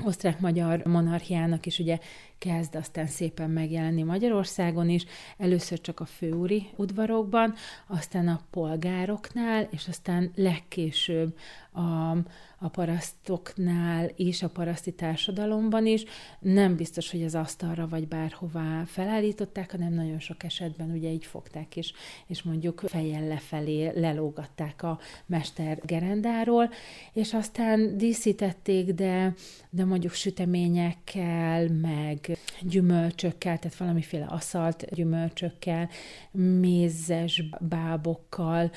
osztrák-magyar 0.05 0.81
monarchiának 0.85 1.65
is 1.65 1.79
ugye 1.79 1.97
kezd 2.41 2.75
aztán 2.75 3.07
szépen 3.07 3.49
megjelenni 3.49 4.03
Magyarországon 4.03 4.89
is, 4.89 5.05
először 5.37 5.81
csak 5.81 5.99
a 5.99 6.05
főúri 6.05 6.67
udvarokban, 6.75 7.53
aztán 7.87 8.27
a 8.27 8.41
polgároknál, 8.51 9.67
és 9.71 9.87
aztán 9.87 10.31
legkésőbb 10.35 11.37
a, 11.71 12.11
a 12.57 12.69
parasztoknál 12.71 14.05
és 14.15 14.43
a 14.43 14.49
paraszti 14.49 14.91
társadalomban 14.91 15.85
is. 15.85 16.03
Nem 16.39 16.75
biztos, 16.75 17.11
hogy 17.11 17.23
az 17.23 17.35
asztalra 17.35 17.87
vagy 17.87 18.07
bárhová 18.07 18.83
felállították, 18.85 19.71
hanem 19.71 19.93
nagyon 19.93 20.19
sok 20.19 20.43
esetben 20.43 20.91
ugye 20.91 21.09
így 21.09 21.25
fogták 21.25 21.75
is, 21.75 21.93
és 22.27 22.41
mondjuk 22.41 22.81
fejjel 22.85 23.27
lefelé 23.27 23.91
lelógatták 23.99 24.83
a 24.83 24.99
mester 25.25 25.79
gerendáról, 25.85 26.69
és 27.13 27.33
aztán 27.33 27.97
díszítették, 27.97 28.93
de, 28.93 29.33
de 29.69 29.85
mondjuk 29.85 30.13
süteményekkel, 30.13 31.67
meg 31.67 32.30
gyümölcsökkel, 32.61 33.59
tehát 33.59 33.77
valamiféle 33.77 34.25
aszalt 34.25 34.85
gyümölcsökkel, 34.93 35.89
mézes 36.31 37.43
bábokkal, 37.59 38.71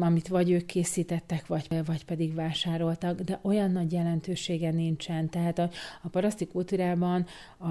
amit 0.00 0.28
vagy 0.28 0.50
ők 0.50 0.66
készítettek, 0.66 1.46
vagy, 1.46 1.66
vagy 1.84 2.04
pedig 2.04 2.34
vásároltak, 2.34 3.20
de 3.20 3.38
olyan 3.42 3.70
nagy 3.70 3.92
jelentősége 3.92 4.70
nincsen. 4.70 5.28
Tehát 5.28 5.58
a, 5.58 5.70
a 6.02 6.08
paraszti 6.08 6.46
kultúrában 6.46 7.26
a, 7.58 7.68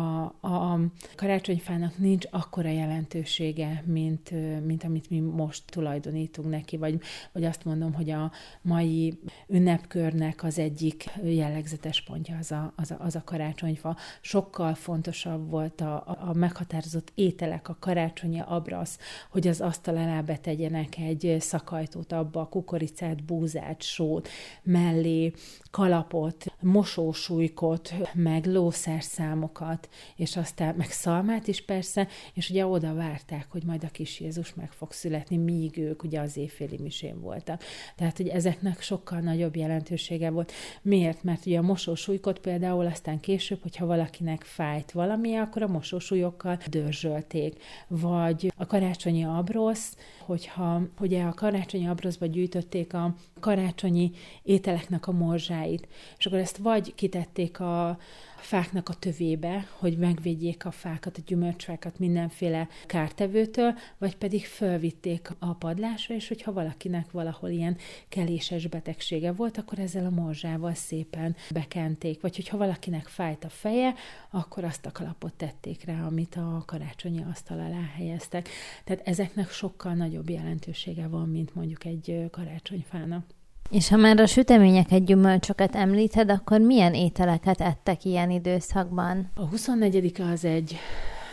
a 0.47 0.79
karácsonyfának 1.15 1.97
nincs 1.97 2.25
akkora 2.31 2.69
jelentősége, 2.69 3.83
mint, 3.85 4.31
mint 4.65 4.83
amit 4.83 5.09
mi 5.09 5.19
most 5.19 5.63
tulajdonítunk 5.65 6.49
neki, 6.49 6.77
vagy, 6.77 7.01
vagy 7.31 7.43
azt 7.43 7.65
mondom, 7.65 7.93
hogy 7.93 8.09
a 8.09 8.31
mai 8.61 9.19
ünnepkörnek 9.47 10.43
az 10.43 10.59
egyik 10.59 11.09
jellegzetes 11.23 12.01
pontja 12.01 12.37
az 12.37 12.51
a, 12.51 12.73
az 12.75 12.91
a, 12.91 12.97
az 12.99 13.15
a 13.15 13.23
karácsonyfa. 13.23 13.97
Sokkal 14.21 14.73
fontosabb 14.73 15.24
volt 15.47 15.81
a, 15.81 16.03
a 16.05 16.33
meghatározott 16.33 17.11
ételek, 17.15 17.69
a 17.69 17.77
karácsonyi 17.79 18.41
abrasz, 18.45 18.99
hogy 19.29 19.47
az 19.47 19.61
asztal 19.61 19.97
alá 19.97 20.21
betegyenek 20.21 20.97
egy 20.97 21.35
szakajtót 21.39 22.11
abba, 22.11 22.41
a 22.41 22.49
kukoricát, 22.49 23.23
búzát, 23.23 23.81
sót, 23.81 24.27
mellé 24.63 25.33
kalapot, 25.71 26.45
mosósúlykot, 26.61 27.93
meg 28.13 28.45
lószerszámokat, 28.45 29.89
és 30.15 30.37
aztán 30.37 30.75
meg 30.75 30.91
szalmát 30.91 31.47
is 31.47 31.61
persze, 31.61 32.07
és 32.33 32.49
ugye 32.49 32.65
oda 32.65 32.93
várták, 32.93 33.47
hogy 33.49 33.63
majd 33.63 33.83
a 33.83 33.87
kis 33.87 34.19
Jézus 34.19 34.53
meg 34.53 34.71
fog 34.71 34.91
születni, 34.91 35.37
míg 35.37 35.77
ők 35.77 36.03
ugye 36.03 36.19
az 36.19 36.37
évféli 36.37 36.77
misén 36.77 37.19
voltak. 37.19 37.63
Tehát, 37.95 38.17
hogy 38.17 38.27
ezeknek 38.27 38.81
sokkal 38.81 39.19
nagyobb 39.19 39.55
jelentősége 39.55 40.29
volt. 40.29 40.51
Miért? 40.81 41.23
Mert 41.23 41.45
ugye 41.45 41.57
a 41.57 41.61
mosósúlykot 41.61 42.39
például 42.39 42.85
aztán 42.85 43.19
később, 43.19 43.61
hogyha 43.61 43.85
valakinek 43.85 44.43
fájt 44.43 44.91
valami, 44.91 45.14
akkor 45.23 45.61
a 45.61 45.67
mosósúlyokkal 45.67 46.57
dörzsölték. 46.69 47.63
Vagy 47.87 48.53
a 48.57 48.65
karácsonyi 48.65 49.23
abrosz, 49.23 49.97
hogyha 50.19 50.81
ugye 50.99 51.23
a 51.23 51.33
karácsonyi 51.33 51.87
abroszba 51.87 52.25
gyűjtötték 52.25 52.93
a 52.93 53.15
karácsonyi 53.39 54.11
ételeknek 54.43 55.07
a 55.07 55.11
morzsáit, 55.11 55.87
és 56.17 56.25
akkor 56.25 56.39
ezt 56.39 56.57
vagy 56.57 56.95
kitették 56.95 57.59
a 57.59 57.97
fáknak 58.45 58.89
a 58.89 58.93
tövébe, 58.93 59.67
hogy 59.77 59.97
megvédjék 59.97 60.65
a 60.65 60.71
fákat, 60.71 61.17
a 61.17 61.21
gyümölcsfákat 61.25 61.99
mindenféle 61.99 62.67
kártevőtől, 62.85 63.73
vagy 63.97 64.15
pedig 64.15 64.45
fölvitték 64.45 65.29
a 65.39 65.53
padlásra, 65.53 66.15
és 66.15 66.27
hogyha 66.27 66.53
valakinek 66.53 67.11
valahol 67.11 67.49
ilyen 67.49 67.77
keléses 68.09 68.67
betegsége 68.67 69.31
volt, 69.31 69.57
akkor 69.57 69.79
ezzel 69.79 70.05
a 70.05 70.09
morzsával 70.09 70.73
szépen 70.73 71.35
bekenték, 71.51 72.21
vagy 72.21 72.35
hogyha 72.35 72.57
valakinek 72.57 73.07
fájt 73.07 73.43
a 73.43 73.49
feje, 73.49 73.93
akkor 74.29 74.63
azt 74.63 74.85
a 74.85 74.91
kalapot 74.91 75.33
tették 75.33 75.83
rá, 75.85 76.05
amit 76.05 76.35
a 76.35 76.63
karácsonyi 76.65 77.23
asztal 77.29 77.59
alá 77.59 77.89
helyeztek. 77.95 78.49
Tehát 78.83 79.07
ezeknek 79.07 79.49
sokkal 79.49 79.93
nagyobb 79.93 80.29
jelentősége 80.29 81.07
van, 81.07 81.29
mint 81.29 81.55
mondjuk 81.55 81.85
egy 81.85 82.25
karácsonyfának. 82.31 83.34
És 83.69 83.89
ha 83.89 83.95
már 83.97 84.19
a 84.19 84.25
süteményeket, 84.25 85.05
gyümölcsöket 85.05 85.75
említed, 85.75 86.29
akkor 86.29 86.59
milyen 86.59 86.93
ételeket 86.93 87.61
ettek 87.61 88.03
ilyen 88.03 88.29
időszakban? 88.29 89.31
A 89.35 89.45
24 89.45 90.21
az 90.21 90.45
egy 90.45 90.75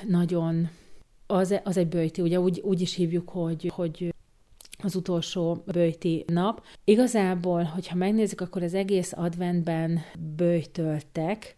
nagyon, 0.09 0.69
az, 1.27 1.61
az 1.65 1.77
egy 1.77 1.89
bőjti, 1.89 2.21
ugye 2.21 2.41
úgy, 2.41 2.61
úgy 2.65 2.81
is 2.81 2.95
hívjuk, 2.95 3.29
hogy, 3.29 3.73
hogy 3.75 4.15
az 4.83 4.95
utolsó 4.95 5.63
bőjti 5.67 6.25
nap. 6.27 6.65
Igazából, 6.85 7.63
hogyha 7.63 7.97
megnézzük, 7.97 8.41
akkor 8.41 8.63
az 8.63 8.75
egész 8.75 9.13
adventben 9.17 10.01
bőjtöltek, 10.37 11.57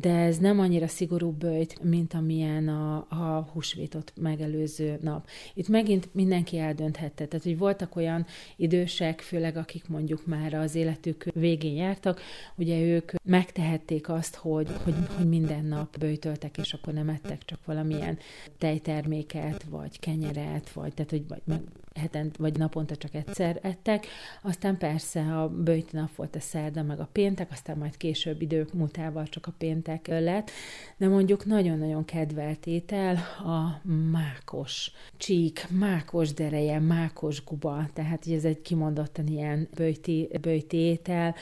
de 0.00 0.18
ez 0.18 0.38
nem 0.38 0.60
annyira 0.60 0.86
szigorú 0.86 1.30
bőjt, 1.30 1.82
mint 1.82 2.14
amilyen 2.14 2.68
a, 2.68 2.96
a 2.96 3.48
húsvétot 3.52 4.12
megelőző 4.16 4.98
nap. 5.02 5.28
Itt 5.54 5.68
megint 5.68 6.08
mindenki 6.12 6.58
eldönthette, 6.58 7.26
tehát 7.26 7.44
hogy 7.44 7.58
voltak 7.58 7.96
olyan 7.96 8.26
idősek, 8.56 9.20
főleg 9.20 9.56
akik 9.56 9.88
mondjuk 9.88 10.26
már 10.26 10.54
az 10.54 10.74
életük 10.74 11.24
végén 11.34 11.74
jártak, 11.74 12.20
ugye 12.56 12.80
ők 12.80 13.12
megtehették 13.24 14.08
azt, 14.08 14.34
hogy, 14.34 14.68
hogy, 14.84 14.94
hogy 15.16 15.28
minden 15.28 15.64
nap 15.64 15.98
bőjtöltek, 15.98 16.58
és 16.58 16.72
akkor 16.72 16.92
nem 16.92 17.08
ettek 17.08 17.44
csak 17.44 17.64
valamilyen 17.64 18.18
tejterméket, 18.58 19.64
vagy 19.70 20.00
kenyeret, 20.00 20.72
vagy, 20.72 20.94
tehát, 20.94 21.10
hogy 21.10 21.28
vagy 21.28 21.42
meg 21.44 21.60
heten, 21.94 22.30
vagy 22.38 22.58
naponta 22.58 22.96
csak 22.96 23.14
egyszer 23.14 23.58
ettek. 23.62 24.06
Aztán 24.42 24.78
persze 24.78 25.20
a 25.20 25.48
bőjt 25.48 25.92
nap 25.92 26.14
volt 26.14 26.36
a 26.36 26.40
szerda, 26.40 26.82
meg 26.82 27.00
a 27.00 27.08
péntek, 27.12 27.50
aztán 27.50 27.78
majd 27.78 27.96
később 27.96 28.42
idők 28.42 28.72
múltával 28.72 29.26
csak 29.26 29.46
a 29.46 29.52
péntek 29.58 30.06
lett, 30.06 30.50
de 30.96 31.08
mondjuk 31.08 31.44
nagyon-nagyon 31.44 32.04
kedvelt 32.04 32.66
étel 32.66 33.14
a 33.38 33.88
mákos 33.88 34.92
csík, 35.16 35.66
mákos 35.70 36.32
dereje, 36.32 36.78
mákos 36.78 37.44
guba, 37.44 37.86
tehát 37.92 38.26
ez 38.26 38.44
egy 38.44 38.62
kimondottan 38.62 39.26
ilyen 39.26 39.68
bőjti, 39.74 40.28
bőjti 40.40 40.76
étel, 40.76 41.34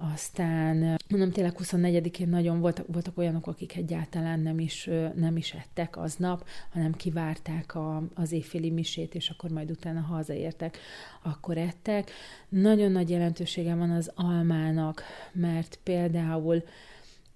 aztán 0.00 0.96
mondom, 1.08 1.30
tényleg 1.30 1.54
24-én 1.58 2.28
nagyon 2.28 2.60
voltak, 2.60 2.86
voltak 2.92 3.18
olyanok, 3.18 3.46
akik 3.46 3.76
egyáltalán 3.76 4.40
nem 4.40 4.58
is, 4.58 4.88
nem 5.14 5.36
is 5.36 5.52
ettek 5.52 5.96
aznap, 5.96 6.46
hanem 6.72 6.92
kivárták 6.92 7.74
a, 7.74 8.02
az 8.14 8.32
éjféli 8.32 8.70
misét, 8.70 9.14
és 9.14 9.30
akkor 9.30 9.50
majd 9.50 9.70
utána 9.70 10.00
hazaértek, 10.00 10.78
akkor 11.22 11.56
ettek. 11.56 12.10
Nagyon 12.48 12.92
nagy 12.92 13.10
jelentősége 13.10 13.74
van 13.74 13.90
az 13.90 14.12
almának, 14.14 15.02
mert 15.32 15.78
például 15.82 16.62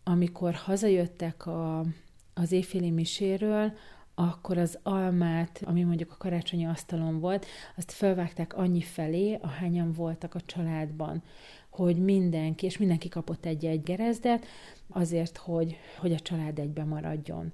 amikor 0.04 0.54
hazajöttek 0.54 1.46
a, 1.46 1.84
az 2.34 2.52
éjféli 2.52 2.90
miséről, 2.90 3.72
akkor 4.14 4.58
az 4.58 4.78
almát, 4.82 5.62
ami 5.64 5.82
mondjuk 5.82 6.12
a 6.12 6.16
karácsonyi 6.18 6.66
asztalon 6.66 7.20
volt, 7.20 7.46
azt 7.76 7.92
felvágták 7.92 8.56
annyi 8.56 8.80
felé, 8.80 9.38
ahányan 9.40 9.92
voltak 9.92 10.34
a 10.34 10.40
családban, 10.40 11.22
hogy 11.72 11.96
mindenki, 11.96 12.66
és 12.66 12.78
mindenki 12.78 13.08
kapott 13.08 13.46
egy-egy 13.46 13.82
gerezdet, 13.82 14.46
azért, 14.88 15.36
hogy, 15.36 15.76
hogy 15.98 16.12
a 16.12 16.20
család 16.20 16.58
egybe 16.58 16.84
maradjon 16.84 17.52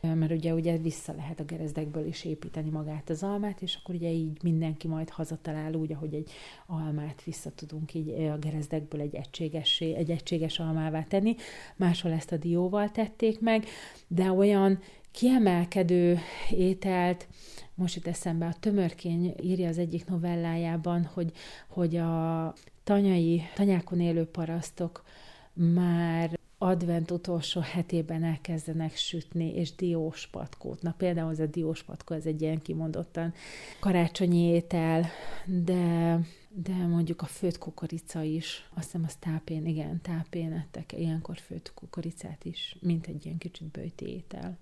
mert 0.00 0.30
ugye, 0.30 0.54
ugye 0.54 0.76
vissza 0.76 1.12
lehet 1.12 1.40
a 1.40 1.44
gerezdekből 1.44 2.06
is 2.06 2.24
építeni 2.24 2.70
magát 2.70 3.10
az 3.10 3.22
almát, 3.22 3.62
és 3.62 3.78
akkor 3.80 3.94
ugye 3.94 4.08
így 4.08 4.42
mindenki 4.42 4.88
majd 4.88 5.08
hazatalál 5.08 5.74
úgy, 5.74 5.92
ahogy 5.92 6.14
egy 6.14 6.30
almát 6.66 7.22
vissza 7.24 7.50
tudunk 7.50 7.94
így 7.94 8.08
a 8.08 8.38
gerezdekből 8.38 9.00
egy, 9.00 9.14
egységes, 9.14 9.80
egy 9.80 10.10
egységes 10.10 10.58
almává 10.58 11.02
tenni. 11.02 11.36
Máshol 11.76 12.12
ezt 12.12 12.32
a 12.32 12.36
dióval 12.36 12.90
tették 12.90 13.40
meg, 13.40 13.64
de 14.08 14.32
olyan 14.32 14.78
kiemelkedő 15.10 16.18
ételt, 16.50 17.28
most 17.74 17.96
itt 17.96 18.06
eszembe 18.06 18.46
a 18.46 18.56
Tömörkény 18.60 19.34
írja 19.42 19.68
az 19.68 19.78
egyik 19.78 20.06
novellájában, 20.06 21.04
hogy, 21.04 21.32
hogy 21.68 21.96
a 21.96 22.54
tanyai, 22.90 23.42
tanyákon 23.54 24.00
élő 24.00 24.24
parasztok 24.24 25.04
már 25.52 26.38
advent 26.58 27.10
utolsó 27.10 27.60
hetében 27.60 28.24
elkezdenek 28.24 28.96
sütni, 28.96 29.54
és 29.54 29.74
dióspatkót. 29.74 30.82
Na 30.82 30.94
például 30.98 31.28
az 31.28 31.38
a 31.38 31.46
dióspatkó, 31.46 32.14
ez 32.14 32.26
egy 32.26 32.42
ilyen 32.42 32.62
kimondottan 32.62 33.32
karácsonyi 33.80 34.38
étel, 34.38 35.06
de, 35.46 36.18
de 36.48 36.72
mondjuk 36.72 37.22
a 37.22 37.26
főtt 37.26 37.58
kukorica 37.58 38.22
is, 38.22 38.68
azt 38.74 38.84
hiszem 38.84 39.04
az 39.06 39.14
tápén, 39.14 39.66
igen, 39.66 40.00
tápén 40.02 40.52
ettek 40.52 40.92
ilyenkor 40.92 41.36
főtt 41.36 41.72
kukoricát 41.74 42.44
is, 42.44 42.76
mint 42.80 43.06
egy 43.06 43.24
ilyen 43.24 43.38
kicsit 43.38 43.66
bőti 43.66 44.06
étel. 44.06 44.58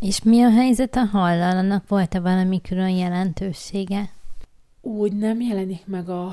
És 0.00 0.22
mi 0.22 0.42
a 0.42 0.50
helyzet 0.50 0.96
a 0.96 1.04
hallal? 1.04 1.56
Annak 1.56 1.88
volt-e 1.88 2.20
valami 2.20 2.60
külön 2.60 2.90
jelentősége? 2.90 4.10
Úgy 4.82 5.12
nem 5.16 5.40
jelenik 5.40 5.86
meg 5.86 6.08
a, 6.08 6.26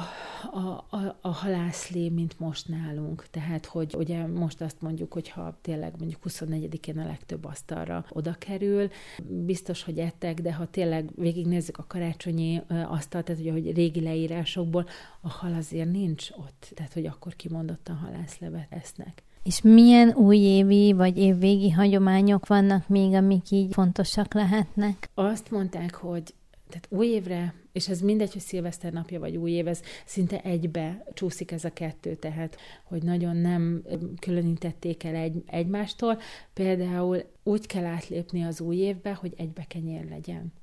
a, 0.52 0.86
a, 0.90 1.18
a 1.22 1.30
halászlé, 1.30 2.10
mint 2.10 2.40
most 2.40 2.68
nálunk. 2.68 3.26
Tehát, 3.32 3.66
hogy 3.66 3.96
ugye 3.98 4.28
most 4.28 4.62
azt 4.62 4.82
mondjuk, 4.82 5.14
hogy 5.14 5.30
ha 5.30 5.58
tényleg 5.62 5.94
mondjuk 6.00 6.22
24-én 6.30 7.00
a 7.00 7.06
legtöbb 7.06 7.46
asztalra 7.46 8.06
oda 8.10 8.36
kerül, 8.40 8.90
biztos, 9.24 9.84
hogy 9.84 10.00
ettek, 10.00 10.42
de 10.42 10.54
ha 10.54 10.66
tényleg 10.66 11.10
végignézzük 11.16 11.78
a 11.78 11.86
karácsonyi 11.88 12.62
asztalt, 12.68 13.26
tehát 13.26 13.42
ugye, 13.42 13.52
hogy 13.52 13.76
régi 13.76 14.02
leírásokból, 14.02 14.86
a 15.22 15.30
hal 15.30 15.54
azért 15.54 15.92
nincs 15.92 16.30
ott. 16.32 16.72
Tehát, 16.74 16.94
hogy 16.94 17.06
akkor 17.06 17.36
kimondottan 17.36 17.96
halászlevet 17.96 18.68
esznek. 18.70 19.24
És 19.44 19.62
milyen 19.62 20.14
újévi 20.14 20.94
vagy 20.94 21.18
évvégi 21.18 21.72
hagyományok 21.72 22.48
vannak 22.48 22.88
még, 22.88 23.14
amik 23.14 23.52
így 23.52 23.74
fontosak 23.74 24.34
lehetnek? 24.34 25.10
Azt 25.14 25.52
mondták, 25.52 25.96
hogy 25.96 26.34
tehát 26.68 26.88
új 26.90 27.08
évre, 27.08 27.54
és 27.72 27.88
ez 27.88 28.02
mindegy, 28.02 28.32
hogy 28.32 28.42
szilveszter 28.42 28.94
napja 28.94 29.20
vagy 29.20 29.38
új 29.38 29.52
év, 29.52 29.68
ez 29.68 29.82
szinte 30.06 30.42
egybe 30.42 31.04
csúszik 31.14 31.52
ez 31.52 31.64
a 31.66 31.74
kettő, 31.74 32.16
tehát 32.16 32.58
hogy 32.84 33.04
nagyon 33.04 33.36
nem 33.36 33.84
különítették 34.20 35.04
el 35.04 35.16
egy, 35.16 35.44
egymástól. 35.46 36.20
Például 36.54 37.24
úgy 37.44 37.66
kell 37.66 37.86
átlépni 37.86 38.44
az 38.44 38.62
új 38.62 38.76
évbe, 38.76 39.14
hogy 39.14 39.34
egybe 39.38 39.66
kenyér 39.68 40.10
legyen. 40.10 40.54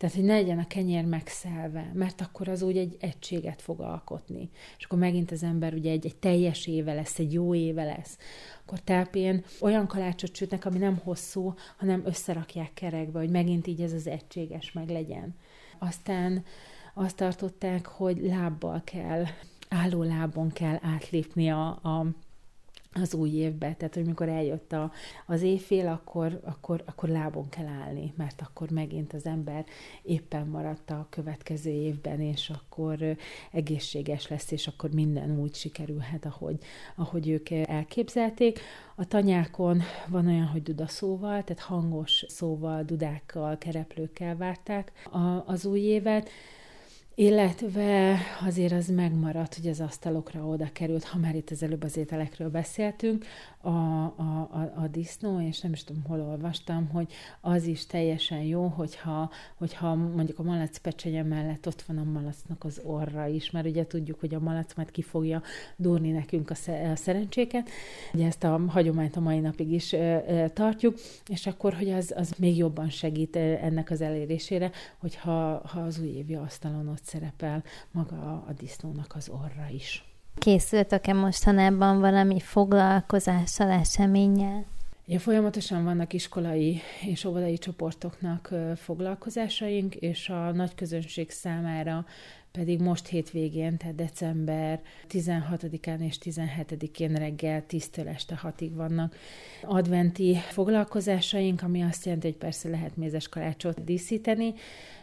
Tehát, 0.00 0.14
hogy 0.14 0.24
ne 0.24 0.34
legyen 0.34 0.58
a 0.58 0.66
kenyér 0.66 1.04
megszelve, 1.04 1.90
mert 1.94 2.20
akkor 2.20 2.48
az 2.48 2.62
úgy 2.62 2.76
egy 2.76 2.96
egységet 3.00 3.62
fog 3.62 3.80
alkotni. 3.80 4.50
És 4.78 4.84
akkor 4.84 4.98
megint 4.98 5.30
az 5.30 5.42
ember 5.42 5.74
ugye 5.74 5.90
egy, 5.90 6.06
egy 6.06 6.16
teljes 6.16 6.66
éve 6.66 6.94
lesz, 6.94 7.18
egy 7.18 7.32
jó 7.32 7.54
éve 7.54 7.84
lesz. 7.84 8.18
Akkor 8.62 8.78
tápén 8.80 9.44
olyan 9.60 9.86
kalácsot 9.86 10.34
sütnek, 10.34 10.64
ami 10.64 10.78
nem 10.78 10.96
hosszú, 10.96 11.54
hanem 11.76 12.02
összerakják 12.04 12.74
kerekbe, 12.74 13.18
hogy 13.18 13.30
megint 13.30 13.66
így 13.66 13.80
ez 13.80 13.92
az 13.92 14.06
egységes 14.06 14.72
meg 14.72 14.88
legyen. 14.88 15.34
Aztán 15.78 16.44
azt 16.94 17.16
tartották, 17.16 17.86
hogy 17.86 18.20
lábbal 18.22 18.82
kell, 18.84 19.24
álló 19.68 20.02
lábon 20.02 20.50
kell 20.50 20.78
átlépni 20.82 21.50
a, 21.50 21.66
a 21.68 22.06
az 22.92 23.14
új 23.14 23.30
évbe, 23.30 23.74
tehát 23.74 23.94
hogy 23.94 24.06
mikor 24.06 24.28
eljött 24.28 24.72
a, 24.72 24.92
az 25.26 25.42
éjfél, 25.42 25.88
akkor, 25.88 26.40
akkor, 26.44 26.82
akkor 26.86 27.08
lábon 27.08 27.48
kell 27.48 27.66
állni, 27.66 28.12
mert 28.16 28.40
akkor 28.40 28.70
megint 28.70 29.12
az 29.12 29.26
ember 29.26 29.64
éppen 30.02 30.46
maradt 30.46 30.90
a 30.90 31.06
következő 31.10 31.70
évben, 31.70 32.20
és 32.20 32.50
akkor 32.50 33.16
egészséges 33.52 34.28
lesz, 34.28 34.50
és 34.50 34.66
akkor 34.66 34.90
minden 34.90 35.40
úgy 35.40 35.54
sikerülhet, 35.54 36.24
ahogy, 36.24 36.58
ahogy 36.96 37.28
ők 37.28 37.50
elképzelték. 37.50 38.60
A 38.94 39.04
tanyákon 39.04 39.82
van 40.08 40.26
olyan, 40.26 40.46
hogy 40.46 40.62
dudaszóval, 40.62 41.44
tehát 41.44 41.62
hangos 41.62 42.24
szóval, 42.28 42.82
dudákkal, 42.82 43.58
kereplőkkel 43.58 44.36
várták 44.36 44.92
az 45.46 45.64
új 45.64 45.80
évet, 45.80 46.30
illetve 47.14 48.18
azért 48.46 48.72
az 48.72 48.88
megmaradt, 48.88 49.54
hogy 49.54 49.66
az 49.66 49.80
asztalokra 49.80 50.46
oda 50.46 50.68
került, 50.72 51.04
ha 51.04 51.18
már 51.18 51.34
itt 51.34 51.50
az 51.50 51.62
előbb 51.62 51.82
az 51.82 51.96
ételekről 51.96 52.50
beszéltünk, 52.50 53.24
a, 53.60 53.68
a, 53.68 54.48
a, 54.50 54.72
a 54.76 54.86
disznó, 54.90 55.40
és 55.40 55.60
nem 55.60 55.72
is 55.72 55.84
tudom, 55.84 56.02
hol 56.06 56.20
olvastam, 56.20 56.88
hogy 56.88 57.12
az 57.40 57.64
is 57.64 57.86
teljesen 57.86 58.38
jó, 58.38 58.66
hogyha, 58.66 59.30
hogyha 59.54 59.94
mondjuk 59.94 60.38
a 60.38 60.42
malac 60.42 60.78
pecsenye 60.78 61.22
mellett 61.22 61.66
ott 61.66 61.82
van 61.82 61.98
a 61.98 62.04
malacnak 62.04 62.64
az 62.64 62.80
orra 62.84 63.26
is, 63.26 63.50
mert 63.50 63.66
ugye 63.66 63.86
tudjuk, 63.86 64.20
hogy 64.20 64.34
a 64.34 64.40
malac 64.40 64.74
majd 64.74 64.90
ki 64.90 65.02
fogja 65.02 65.42
durni 65.76 66.10
nekünk 66.10 66.50
a, 66.50 66.72
a 66.72 66.96
szerencséket. 66.96 67.68
Ugye 68.12 68.26
ezt 68.26 68.44
a 68.44 68.60
hagyományt 68.68 69.16
a 69.16 69.20
mai 69.20 69.38
napig 69.38 69.72
is 69.72 69.92
ö, 69.92 70.16
ö, 70.28 70.48
tartjuk, 70.48 70.98
és 71.26 71.46
akkor, 71.46 71.74
hogy 71.74 71.90
az, 71.90 72.12
az 72.16 72.32
még 72.38 72.56
jobban 72.56 72.88
segít 72.88 73.36
ennek 73.36 73.90
az 73.90 74.00
elérésére, 74.00 74.70
hogyha 74.98 75.62
ha 75.64 75.80
az 75.80 76.00
újévi 76.00 76.34
asztalon 76.34 76.88
ott 77.00 77.06
szerepel 77.06 77.62
maga 77.90 78.16
a, 78.16 78.44
a 78.48 78.52
disznónak 78.52 79.14
az 79.16 79.28
orra 79.28 79.68
is. 79.72 80.04
Készültek-e 80.34 81.12
mostanában 81.12 82.00
valami 82.00 82.40
foglalkozással, 82.40 83.70
eseménnyel? 83.70 84.64
Ja, 85.06 85.18
folyamatosan 85.18 85.84
vannak 85.84 86.12
iskolai 86.12 86.80
és 87.06 87.24
óvodai 87.24 87.58
csoportoknak 87.58 88.54
foglalkozásaink, 88.76 89.94
és 89.94 90.28
a 90.28 90.52
nagy 90.52 90.74
közönség 90.74 91.30
számára 91.30 92.06
pedig 92.52 92.80
most 92.80 93.06
hétvégén, 93.06 93.76
tehát 93.76 93.94
december 93.94 94.80
16-án 95.08 96.00
és 96.00 96.18
17-én 96.24 97.14
reggel 97.14 97.64
10-től 97.68 98.06
este 98.06 98.40
6-ig 98.42 98.70
vannak 98.74 99.16
adventi 99.62 100.34
foglalkozásaink, 100.34 101.62
ami 101.62 101.82
azt 101.82 102.04
jelenti, 102.04 102.26
hogy 102.26 102.36
persze 102.36 102.68
lehet 102.68 102.96
mézes 102.96 103.28
kalácsot 103.28 103.84
díszíteni, 103.84 104.54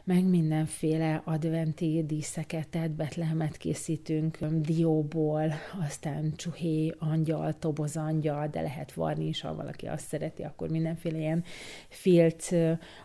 meg 0.03 0.23
mindenféle 0.23 1.21
adventi 1.25 2.03
díszeket, 2.05 2.67
tehát 2.67 2.91
betlehemet 2.91 3.57
készítünk 3.57 4.37
dióból, 4.45 5.53
aztán 5.87 6.33
csuhé, 6.35 6.93
angyal, 6.99 7.57
toboz 7.59 7.97
angyal, 7.97 8.47
de 8.47 8.61
lehet 8.61 8.93
varni 8.93 9.27
is, 9.27 9.41
ha 9.41 9.55
valaki 9.55 9.85
azt 9.85 10.07
szereti, 10.07 10.43
akkor 10.43 10.69
mindenféle 10.69 11.17
ilyen 11.17 11.43
filc 11.89 12.49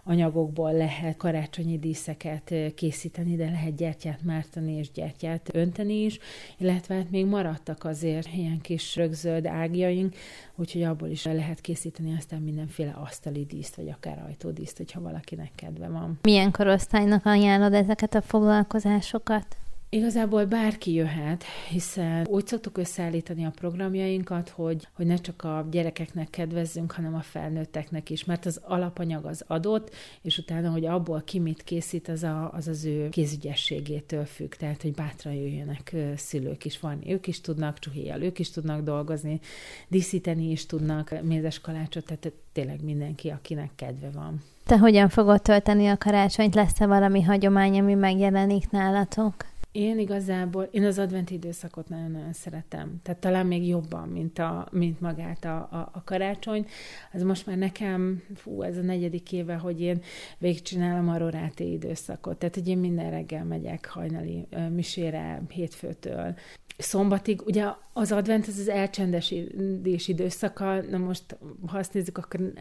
anyagokból 0.05 0.73
lehet 0.73 1.17
karácsonyi 1.17 1.79
díszeket 1.79 2.55
készíteni, 2.75 3.37
de 3.37 3.45
lehet 3.45 3.77
gyertyát 3.77 4.23
mártani 4.33 4.73
és 4.73 4.91
gyertyát 4.91 5.51
önteni 5.53 6.05
is, 6.05 6.19
illetve 6.59 6.95
hát 6.95 7.11
még 7.11 7.27
maradtak 7.27 7.85
azért 7.85 8.29
ilyen 8.35 8.61
kis 8.61 8.97
rögzöld 8.97 9.47
ágjaink, 9.47 10.15
úgyhogy 10.55 10.83
abból 10.83 11.09
is 11.09 11.25
lehet 11.25 11.61
készíteni 11.61 12.15
aztán 12.19 12.41
mindenféle 12.41 12.93
asztali 12.93 13.45
díszt, 13.45 13.77
vagy 13.77 13.89
akár 13.89 14.23
ajtódíszt, 14.27 14.77
hogyha 14.77 15.01
valakinek 15.01 15.51
kedve 15.55 15.89
van. 15.89 16.19
Milyen 16.23 16.51
korosztálynak 16.51 17.27
ajánlod 17.27 17.75
ezeket 17.75 18.15
a 18.15 18.23
foglalkozásokat? 18.23 19.57
Igazából 19.95 20.45
bárki 20.45 20.93
jöhet, 20.93 21.45
hiszen 21.71 22.27
úgy 22.27 22.47
szoktuk 22.47 22.79
összeállítani 22.79 23.45
a 23.45 23.51
programjainkat, 23.51 24.49
hogy, 24.49 24.89
hogy 24.93 25.07
ne 25.07 25.17
csak 25.17 25.45
a 25.45 25.67
gyerekeknek 25.71 26.31
kedvezzünk, 26.31 26.93
hanem 26.93 27.15
a 27.15 27.21
felnőtteknek 27.21 28.11
is, 28.11 28.25
mert 28.25 28.47
az 28.47 28.61
alapanyag 28.65 29.25
az 29.25 29.45
adott, 29.47 29.95
és 30.23 30.39
utána, 30.39 30.71
hogy 30.71 30.85
abból 30.85 31.23
ki 31.25 31.39
mit 31.39 31.63
készít, 31.63 32.09
az 32.09 32.23
a, 32.23 32.51
az, 32.53 32.69
az 32.69 32.85
ő 32.85 33.09
kézügyességétől 33.09 34.25
függ, 34.25 34.53
tehát, 34.55 34.83
hogy 34.83 34.93
bátran 34.93 35.35
jöjjenek 35.35 35.95
szülők 36.17 36.65
is 36.65 36.81
van, 36.81 36.99
ők 37.09 37.27
is 37.27 37.41
tudnak, 37.41 37.79
csuhéjjal 37.79 38.23
ők 38.23 38.39
is 38.39 38.51
tudnak 38.51 38.83
dolgozni, 38.83 39.41
díszíteni 39.89 40.51
is 40.51 40.67
tudnak 40.67 41.23
mézes 41.23 41.61
kalácsot, 41.61 42.05
tehát 42.05 42.33
tényleg 42.53 42.85
mindenki, 42.85 43.29
akinek 43.29 43.71
kedve 43.75 44.11
van. 44.11 44.43
Te 44.65 44.79
hogyan 44.79 45.09
fogod 45.09 45.43
tölteni 45.43 45.87
a 45.87 45.99
karácsonyt? 45.99 46.55
Lesz-e 46.55 46.87
valami 46.87 47.23
hagyomány, 47.23 47.79
ami 47.79 47.95
megjelenik 47.95 48.71
nálatok? 48.71 49.51
Én 49.73 49.99
igazából, 49.99 50.69
én 50.71 50.85
az 50.85 50.99
adventi 50.99 51.35
időszakot 51.35 51.89
nagyon-nagyon 51.89 52.33
szeretem. 52.33 53.01
Tehát 53.03 53.21
talán 53.21 53.47
még 53.47 53.67
jobban, 53.67 54.09
mint, 54.09 54.39
a, 54.39 54.69
mint 54.71 55.01
magát 55.01 55.45
a, 55.45 55.57
a, 55.57 55.91
a 55.93 56.03
karácsony. 56.05 56.67
Az 57.13 57.23
most 57.23 57.47
már 57.47 57.57
nekem, 57.57 58.23
fú, 58.35 58.63
ez 58.63 58.77
a 58.77 58.83
negyedik 58.83 59.33
éve, 59.33 59.55
hogy 59.55 59.81
én 59.81 60.01
végigcsinálom 60.39 61.09
a 61.09 61.19
roráté 61.19 61.73
időszakot. 61.73 62.39
Tehát, 62.39 62.55
hogy 62.55 62.69
én 62.69 62.79
minden 62.79 63.11
reggel 63.11 63.45
megyek 63.45 63.87
hajnali 63.87 64.47
misére 64.71 65.43
hétfőtől 65.49 66.35
szombatig, 66.79 67.43
ugye 67.47 67.65
az 67.93 68.13
advent 68.13 68.49
ez 68.49 68.59
az 68.59 68.69
elcsendesedés 68.69 70.09
időszaka, 70.09 70.81
na 70.91 70.99
most 70.99 71.37
ha 71.67 71.79
azt 71.79 71.95
nézzük, 71.95 72.19
akkor 72.19 72.53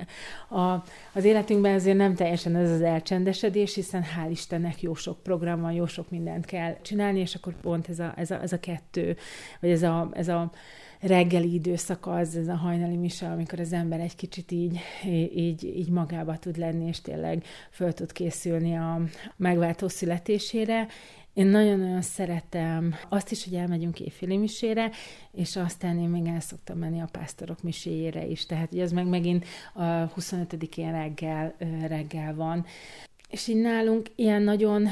a, 0.49 0.83
az 1.13 1.23
életünkben 1.23 1.73
azért 1.73 1.97
nem 1.97 2.15
teljesen 2.15 2.55
ez 2.55 2.71
az 2.71 2.81
elcsendesedés, 2.81 3.73
hiszen 3.73 4.03
hál' 4.03 4.29
Istennek 4.29 4.81
jó 4.81 4.93
sok 4.93 5.23
program 5.23 5.61
van, 5.61 5.71
jó 5.71 5.85
sok 5.85 6.09
mindent 6.09 6.45
kell 6.45 6.77
csinálni, 6.81 6.99
és 7.09 7.35
akkor 7.35 7.53
pont 7.61 7.89
ez 7.89 7.99
a, 7.99 8.13
ez 8.15 8.31
a, 8.31 8.41
ez 8.41 8.53
a 8.53 8.59
kettő, 8.59 9.17
vagy 9.59 9.69
ez 9.69 9.83
a, 9.83 10.09
ez 10.13 10.27
a 10.27 10.51
reggeli 10.99 11.53
időszak 11.53 12.07
az, 12.07 12.35
ez 12.35 12.47
a 12.47 12.55
hajnali 12.55 12.95
mise, 12.95 13.27
amikor 13.27 13.59
az 13.59 13.73
ember 13.73 13.99
egy 13.99 14.15
kicsit 14.15 14.51
így, 14.51 14.79
így, 15.35 15.63
így 15.63 15.89
magába 15.89 16.37
tud 16.37 16.57
lenni, 16.57 16.87
és 16.87 17.01
tényleg 17.01 17.43
föl 17.71 17.93
tud 17.93 18.11
készülni 18.11 18.75
a 18.75 19.01
megváltó 19.35 19.87
születésére, 19.87 20.87
én 21.33 21.45
nagyon-nagyon 21.45 22.01
szeretem 22.01 22.95
azt 23.09 23.31
is, 23.31 23.43
hogy 23.43 23.53
elmegyünk 23.53 23.99
éjféli 23.99 24.37
misére, 24.37 24.91
és 25.31 25.55
aztán 25.55 25.99
én 25.99 26.09
még 26.09 26.25
el 26.25 26.39
szoktam 26.39 26.77
menni 26.77 27.01
a 27.01 27.09
pásztorok 27.11 27.63
miséjére 27.63 28.25
is, 28.25 28.45
tehát 28.45 28.69
hogy 28.69 28.79
az 28.79 28.91
meg 28.91 29.07
megint 29.07 29.45
a 29.73 29.83
25-én 29.83 30.91
reggel, 30.91 31.55
reggel 31.87 32.35
van. 32.35 32.65
És 33.29 33.47
így 33.47 33.61
nálunk 33.61 34.09
ilyen 34.15 34.41
nagyon 34.41 34.87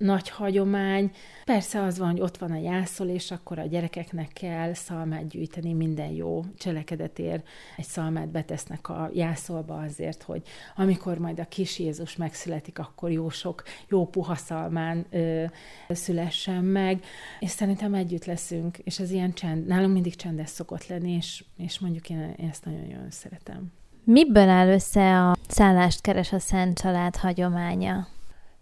nagy 0.00 0.28
hagyomány. 0.28 1.10
Persze 1.44 1.82
az 1.82 1.98
van, 1.98 2.10
hogy 2.10 2.20
ott 2.20 2.36
van 2.36 2.50
a 2.50 2.56
jászol, 2.56 3.08
és 3.08 3.30
akkor 3.30 3.58
a 3.58 3.66
gyerekeknek 3.66 4.28
kell 4.32 4.74
szalmát 4.74 5.28
gyűjteni, 5.28 5.72
minden 5.72 6.10
jó 6.10 6.44
cselekedetért 6.58 7.46
egy 7.76 7.84
szalmát 7.84 8.28
betesznek 8.28 8.88
a 8.88 9.10
jászolba 9.14 9.74
azért, 9.74 10.22
hogy 10.22 10.42
amikor 10.76 11.18
majd 11.18 11.40
a 11.40 11.44
kis 11.44 11.78
Jézus 11.78 12.16
megszületik, 12.16 12.78
akkor 12.78 13.10
jó 13.10 13.28
sok, 13.28 13.62
jó 13.88 14.06
puha 14.06 14.34
szalmán 14.34 15.06
ö, 15.10 15.44
szülessen 15.88 16.64
meg, 16.64 17.04
és 17.40 17.50
szerintem 17.50 17.94
együtt 17.94 18.24
leszünk, 18.24 18.78
és 18.78 18.98
ez 18.98 19.10
ilyen 19.10 19.32
csend, 19.32 19.66
nálunk 19.66 19.92
mindig 19.92 20.14
csendes 20.14 20.48
szokott 20.48 20.86
lenni, 20.86 21.10
és, 21.12 21.44
és 21.56 21.78
mondjuk 21.78 22.10
én, 22.10 22.34
ezt 22.50 22.64
nagyon-nagyon 22.64 23.10
szeretem. 23.10 23.72
Miből 24.04 24.48
áll 24.48 24.68
össze 24.68 25.18
a 25.18 25.36
szállást 25.48 26.00
keres 26.00 26.32
a 26.32 26.38
Szent 26.38 26.78
Család 26.78 27.16
hagyománya? 27.16 28.06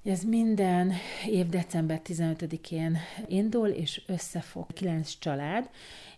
Ez 0.09 0.23
minden 0.23 0.93
év 1.27 1.47
december 1.47 2.01
15-én 2.05 2.99
indul, 3.27 3.69
és 3.69 4.03
összefog 4.07 4.73
kilenc 4.73 5.19
család, 5.19 5.69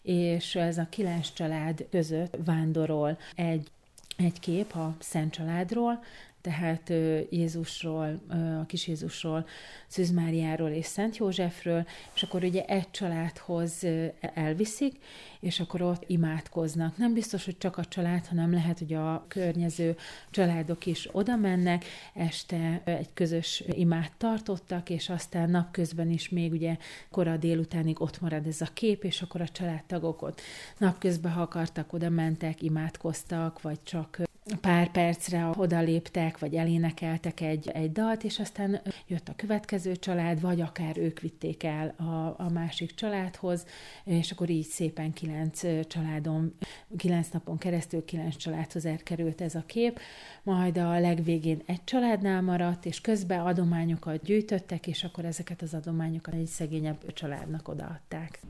és 0.02 0.54
ez 0.54 0.78
a 0.78 0.86
kilenc 0.90 1.32
család 1.32 1.86
között 1.90 2.36
vándorol 2.44 3.18
egy 3.34 3.70
egy 4.16 4.40
kép 4.40 4.74
a 4.74 4.96
Szent 4.98 5.32
Családról, 5.32 6.04
tehát 6.40 6.92
Jézusról, 7.30 8.20
a 8.60 8.66
kis 8.66 8.86
Jézusról, 8.86 9.46
Szűz 9.86 10.10
Máriáról 10.10 10.70
és 10.70 10.86
Szent 10.86 11.16
Józsefről, 11.16 11.86
és 12.14 12.22
akkor 12.22 12.44
ugye 12.44 12.64
egy 12.64 12.90
családhoz 12.90 13.86
elviszik, 14.34 15.00
és 15.40 15.60
akkor 15.60 15.82
ott 15.82 16.04
imádkoznak. 16.06 16.96
Nem 16.96 17.12
biztos, 17.12 17.44
hogy 17.44 17.58
csak 17.58 17.76
a 17.76 17.84
család, 17.84 18.26
hanem 18.26 18.52
lehet, 18.52 18.78
hogy 18.78 18.94
a 18.94 19.24
környező 19.28 19.96
családok 20.30 20.86
is 20.86 21.08
oda 21.12 21.36
mennek, 21.36 21.84
este 22.14 22.82
egy 22.84 23.08
közös 23.14 23.64
imát 23.70 24.12
tartottak, 24.16 24.90
és 24.90 25.08
aztán 25.08 25.50
napközben 25.50 26.10
is 26.10 26.28
még 26.28 26.52
ugye 26.52 26.76
kora 27.10 27.36
délutánig 27.36 28.00
ott 28.00 28.20
marad 28.20 28.46
ez 28.46 28.60
a 28.60 28.68
kép, 28.72 29.04
és 29.04 29.22
akkor 29.22 29.40
a 29.40 29.48
családtagok 29.48 30.22
ott 30.22 30.40
napközben, 30.78 31.32
ha 31.32 31.40
akartak, 31.40 31.92
oda 31.92 32.08
mentek, 32.08 32.62
imádkoztak, 32.62 33.62
vagy 33.62 33.82
csak 33.82 34.28
pár 34.60 34.90
percre 34.90 35.50
odaléptek, 35.56 36.38
vagy 36.38 36.54
elénekeltek 36.54 37.40
egy, 37.40 37.68
egy 37.68 37.92
dalt, 37.92 38.24
és 38.24 38.38
aztán 38.38 38.80
jött 39.06 39.28
a 39.28 39.34
következő 39.36 39.96
család, 39.96 40.40
vagy 40.40 40.60
akár 40.60 40.98
ők 40.98 41.20
vitték 41.20 41.62
el 41.62 41.94
a, 41.96 42.42
a 42.44 42.50
másik 42.52 42.94
családhoz, 42.94 43.66
és 44.04 44.30
akkor 44.30 44.50
így 44.50 44.66
szépen 44.66 45.12
kilenc 45.30 45.86
családon, 45.86 46.54
kilenc 46.96 47.28
napon 47.32 47.58
keresztül 47.58 48.04
kilenc 48.04 48.36
családhoz 48.36 48.86
elkerült 48.86 49.40
ez 49.40 49.54
a 49.54 49.62
kép, 49.66 50.00
majd 50.42 50.78
a 50.78 51.00
legvégén 51.00 51.62
egy 51.66 51.84
családnál 51.84 52.42
maradt, 52.42 52.86
és 52.86 53.00
közben 53.00 53.40
adományokat 53.40 54.22
gyűjtöttek, 54.22 54.86
és 54.86 55.04
akkor 55.04 55.24
ezeket 55.24 55.62
az 55.62 55.74
adományokat 55.74 56.34
egy 56.34 56.46
szegényebb 56.46 57.12
családnak 57.12 57.68
odaadták. 57.68 58.40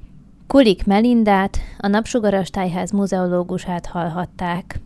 Kulik 0.46 0.86
Melindát, 0.86 1.58
a 1.78 1.86
Napsugaras 1.86 2.50
Tájház 2.50 2.90
muzeológusát 2.90 3.86
hallhatták. 3.86 4.80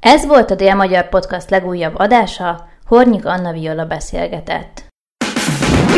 Ez 0.00 0.26
volt 0.26 0.50
a 0.50 0.54
Dél-Magyar 0.54 1.08
Podcast 1.08 1.50
legújabb 1.50 1.94
adása, 1.94 2.68
Hornyik 2.84 3.26
Anna 3.26 3.52
Viola 3.52 3.86
beszélgetett. 3.86 4.84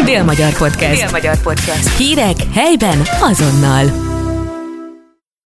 Dél-Magyar 0.05 0.57
Podcast. 0.57 1.03
Dél-Magyar 1.03 1.42
Podcast. 1.42 1.97
Hírek 1.97 2.37
helyben 2.53 2.99
azonnal. 3.20 4.13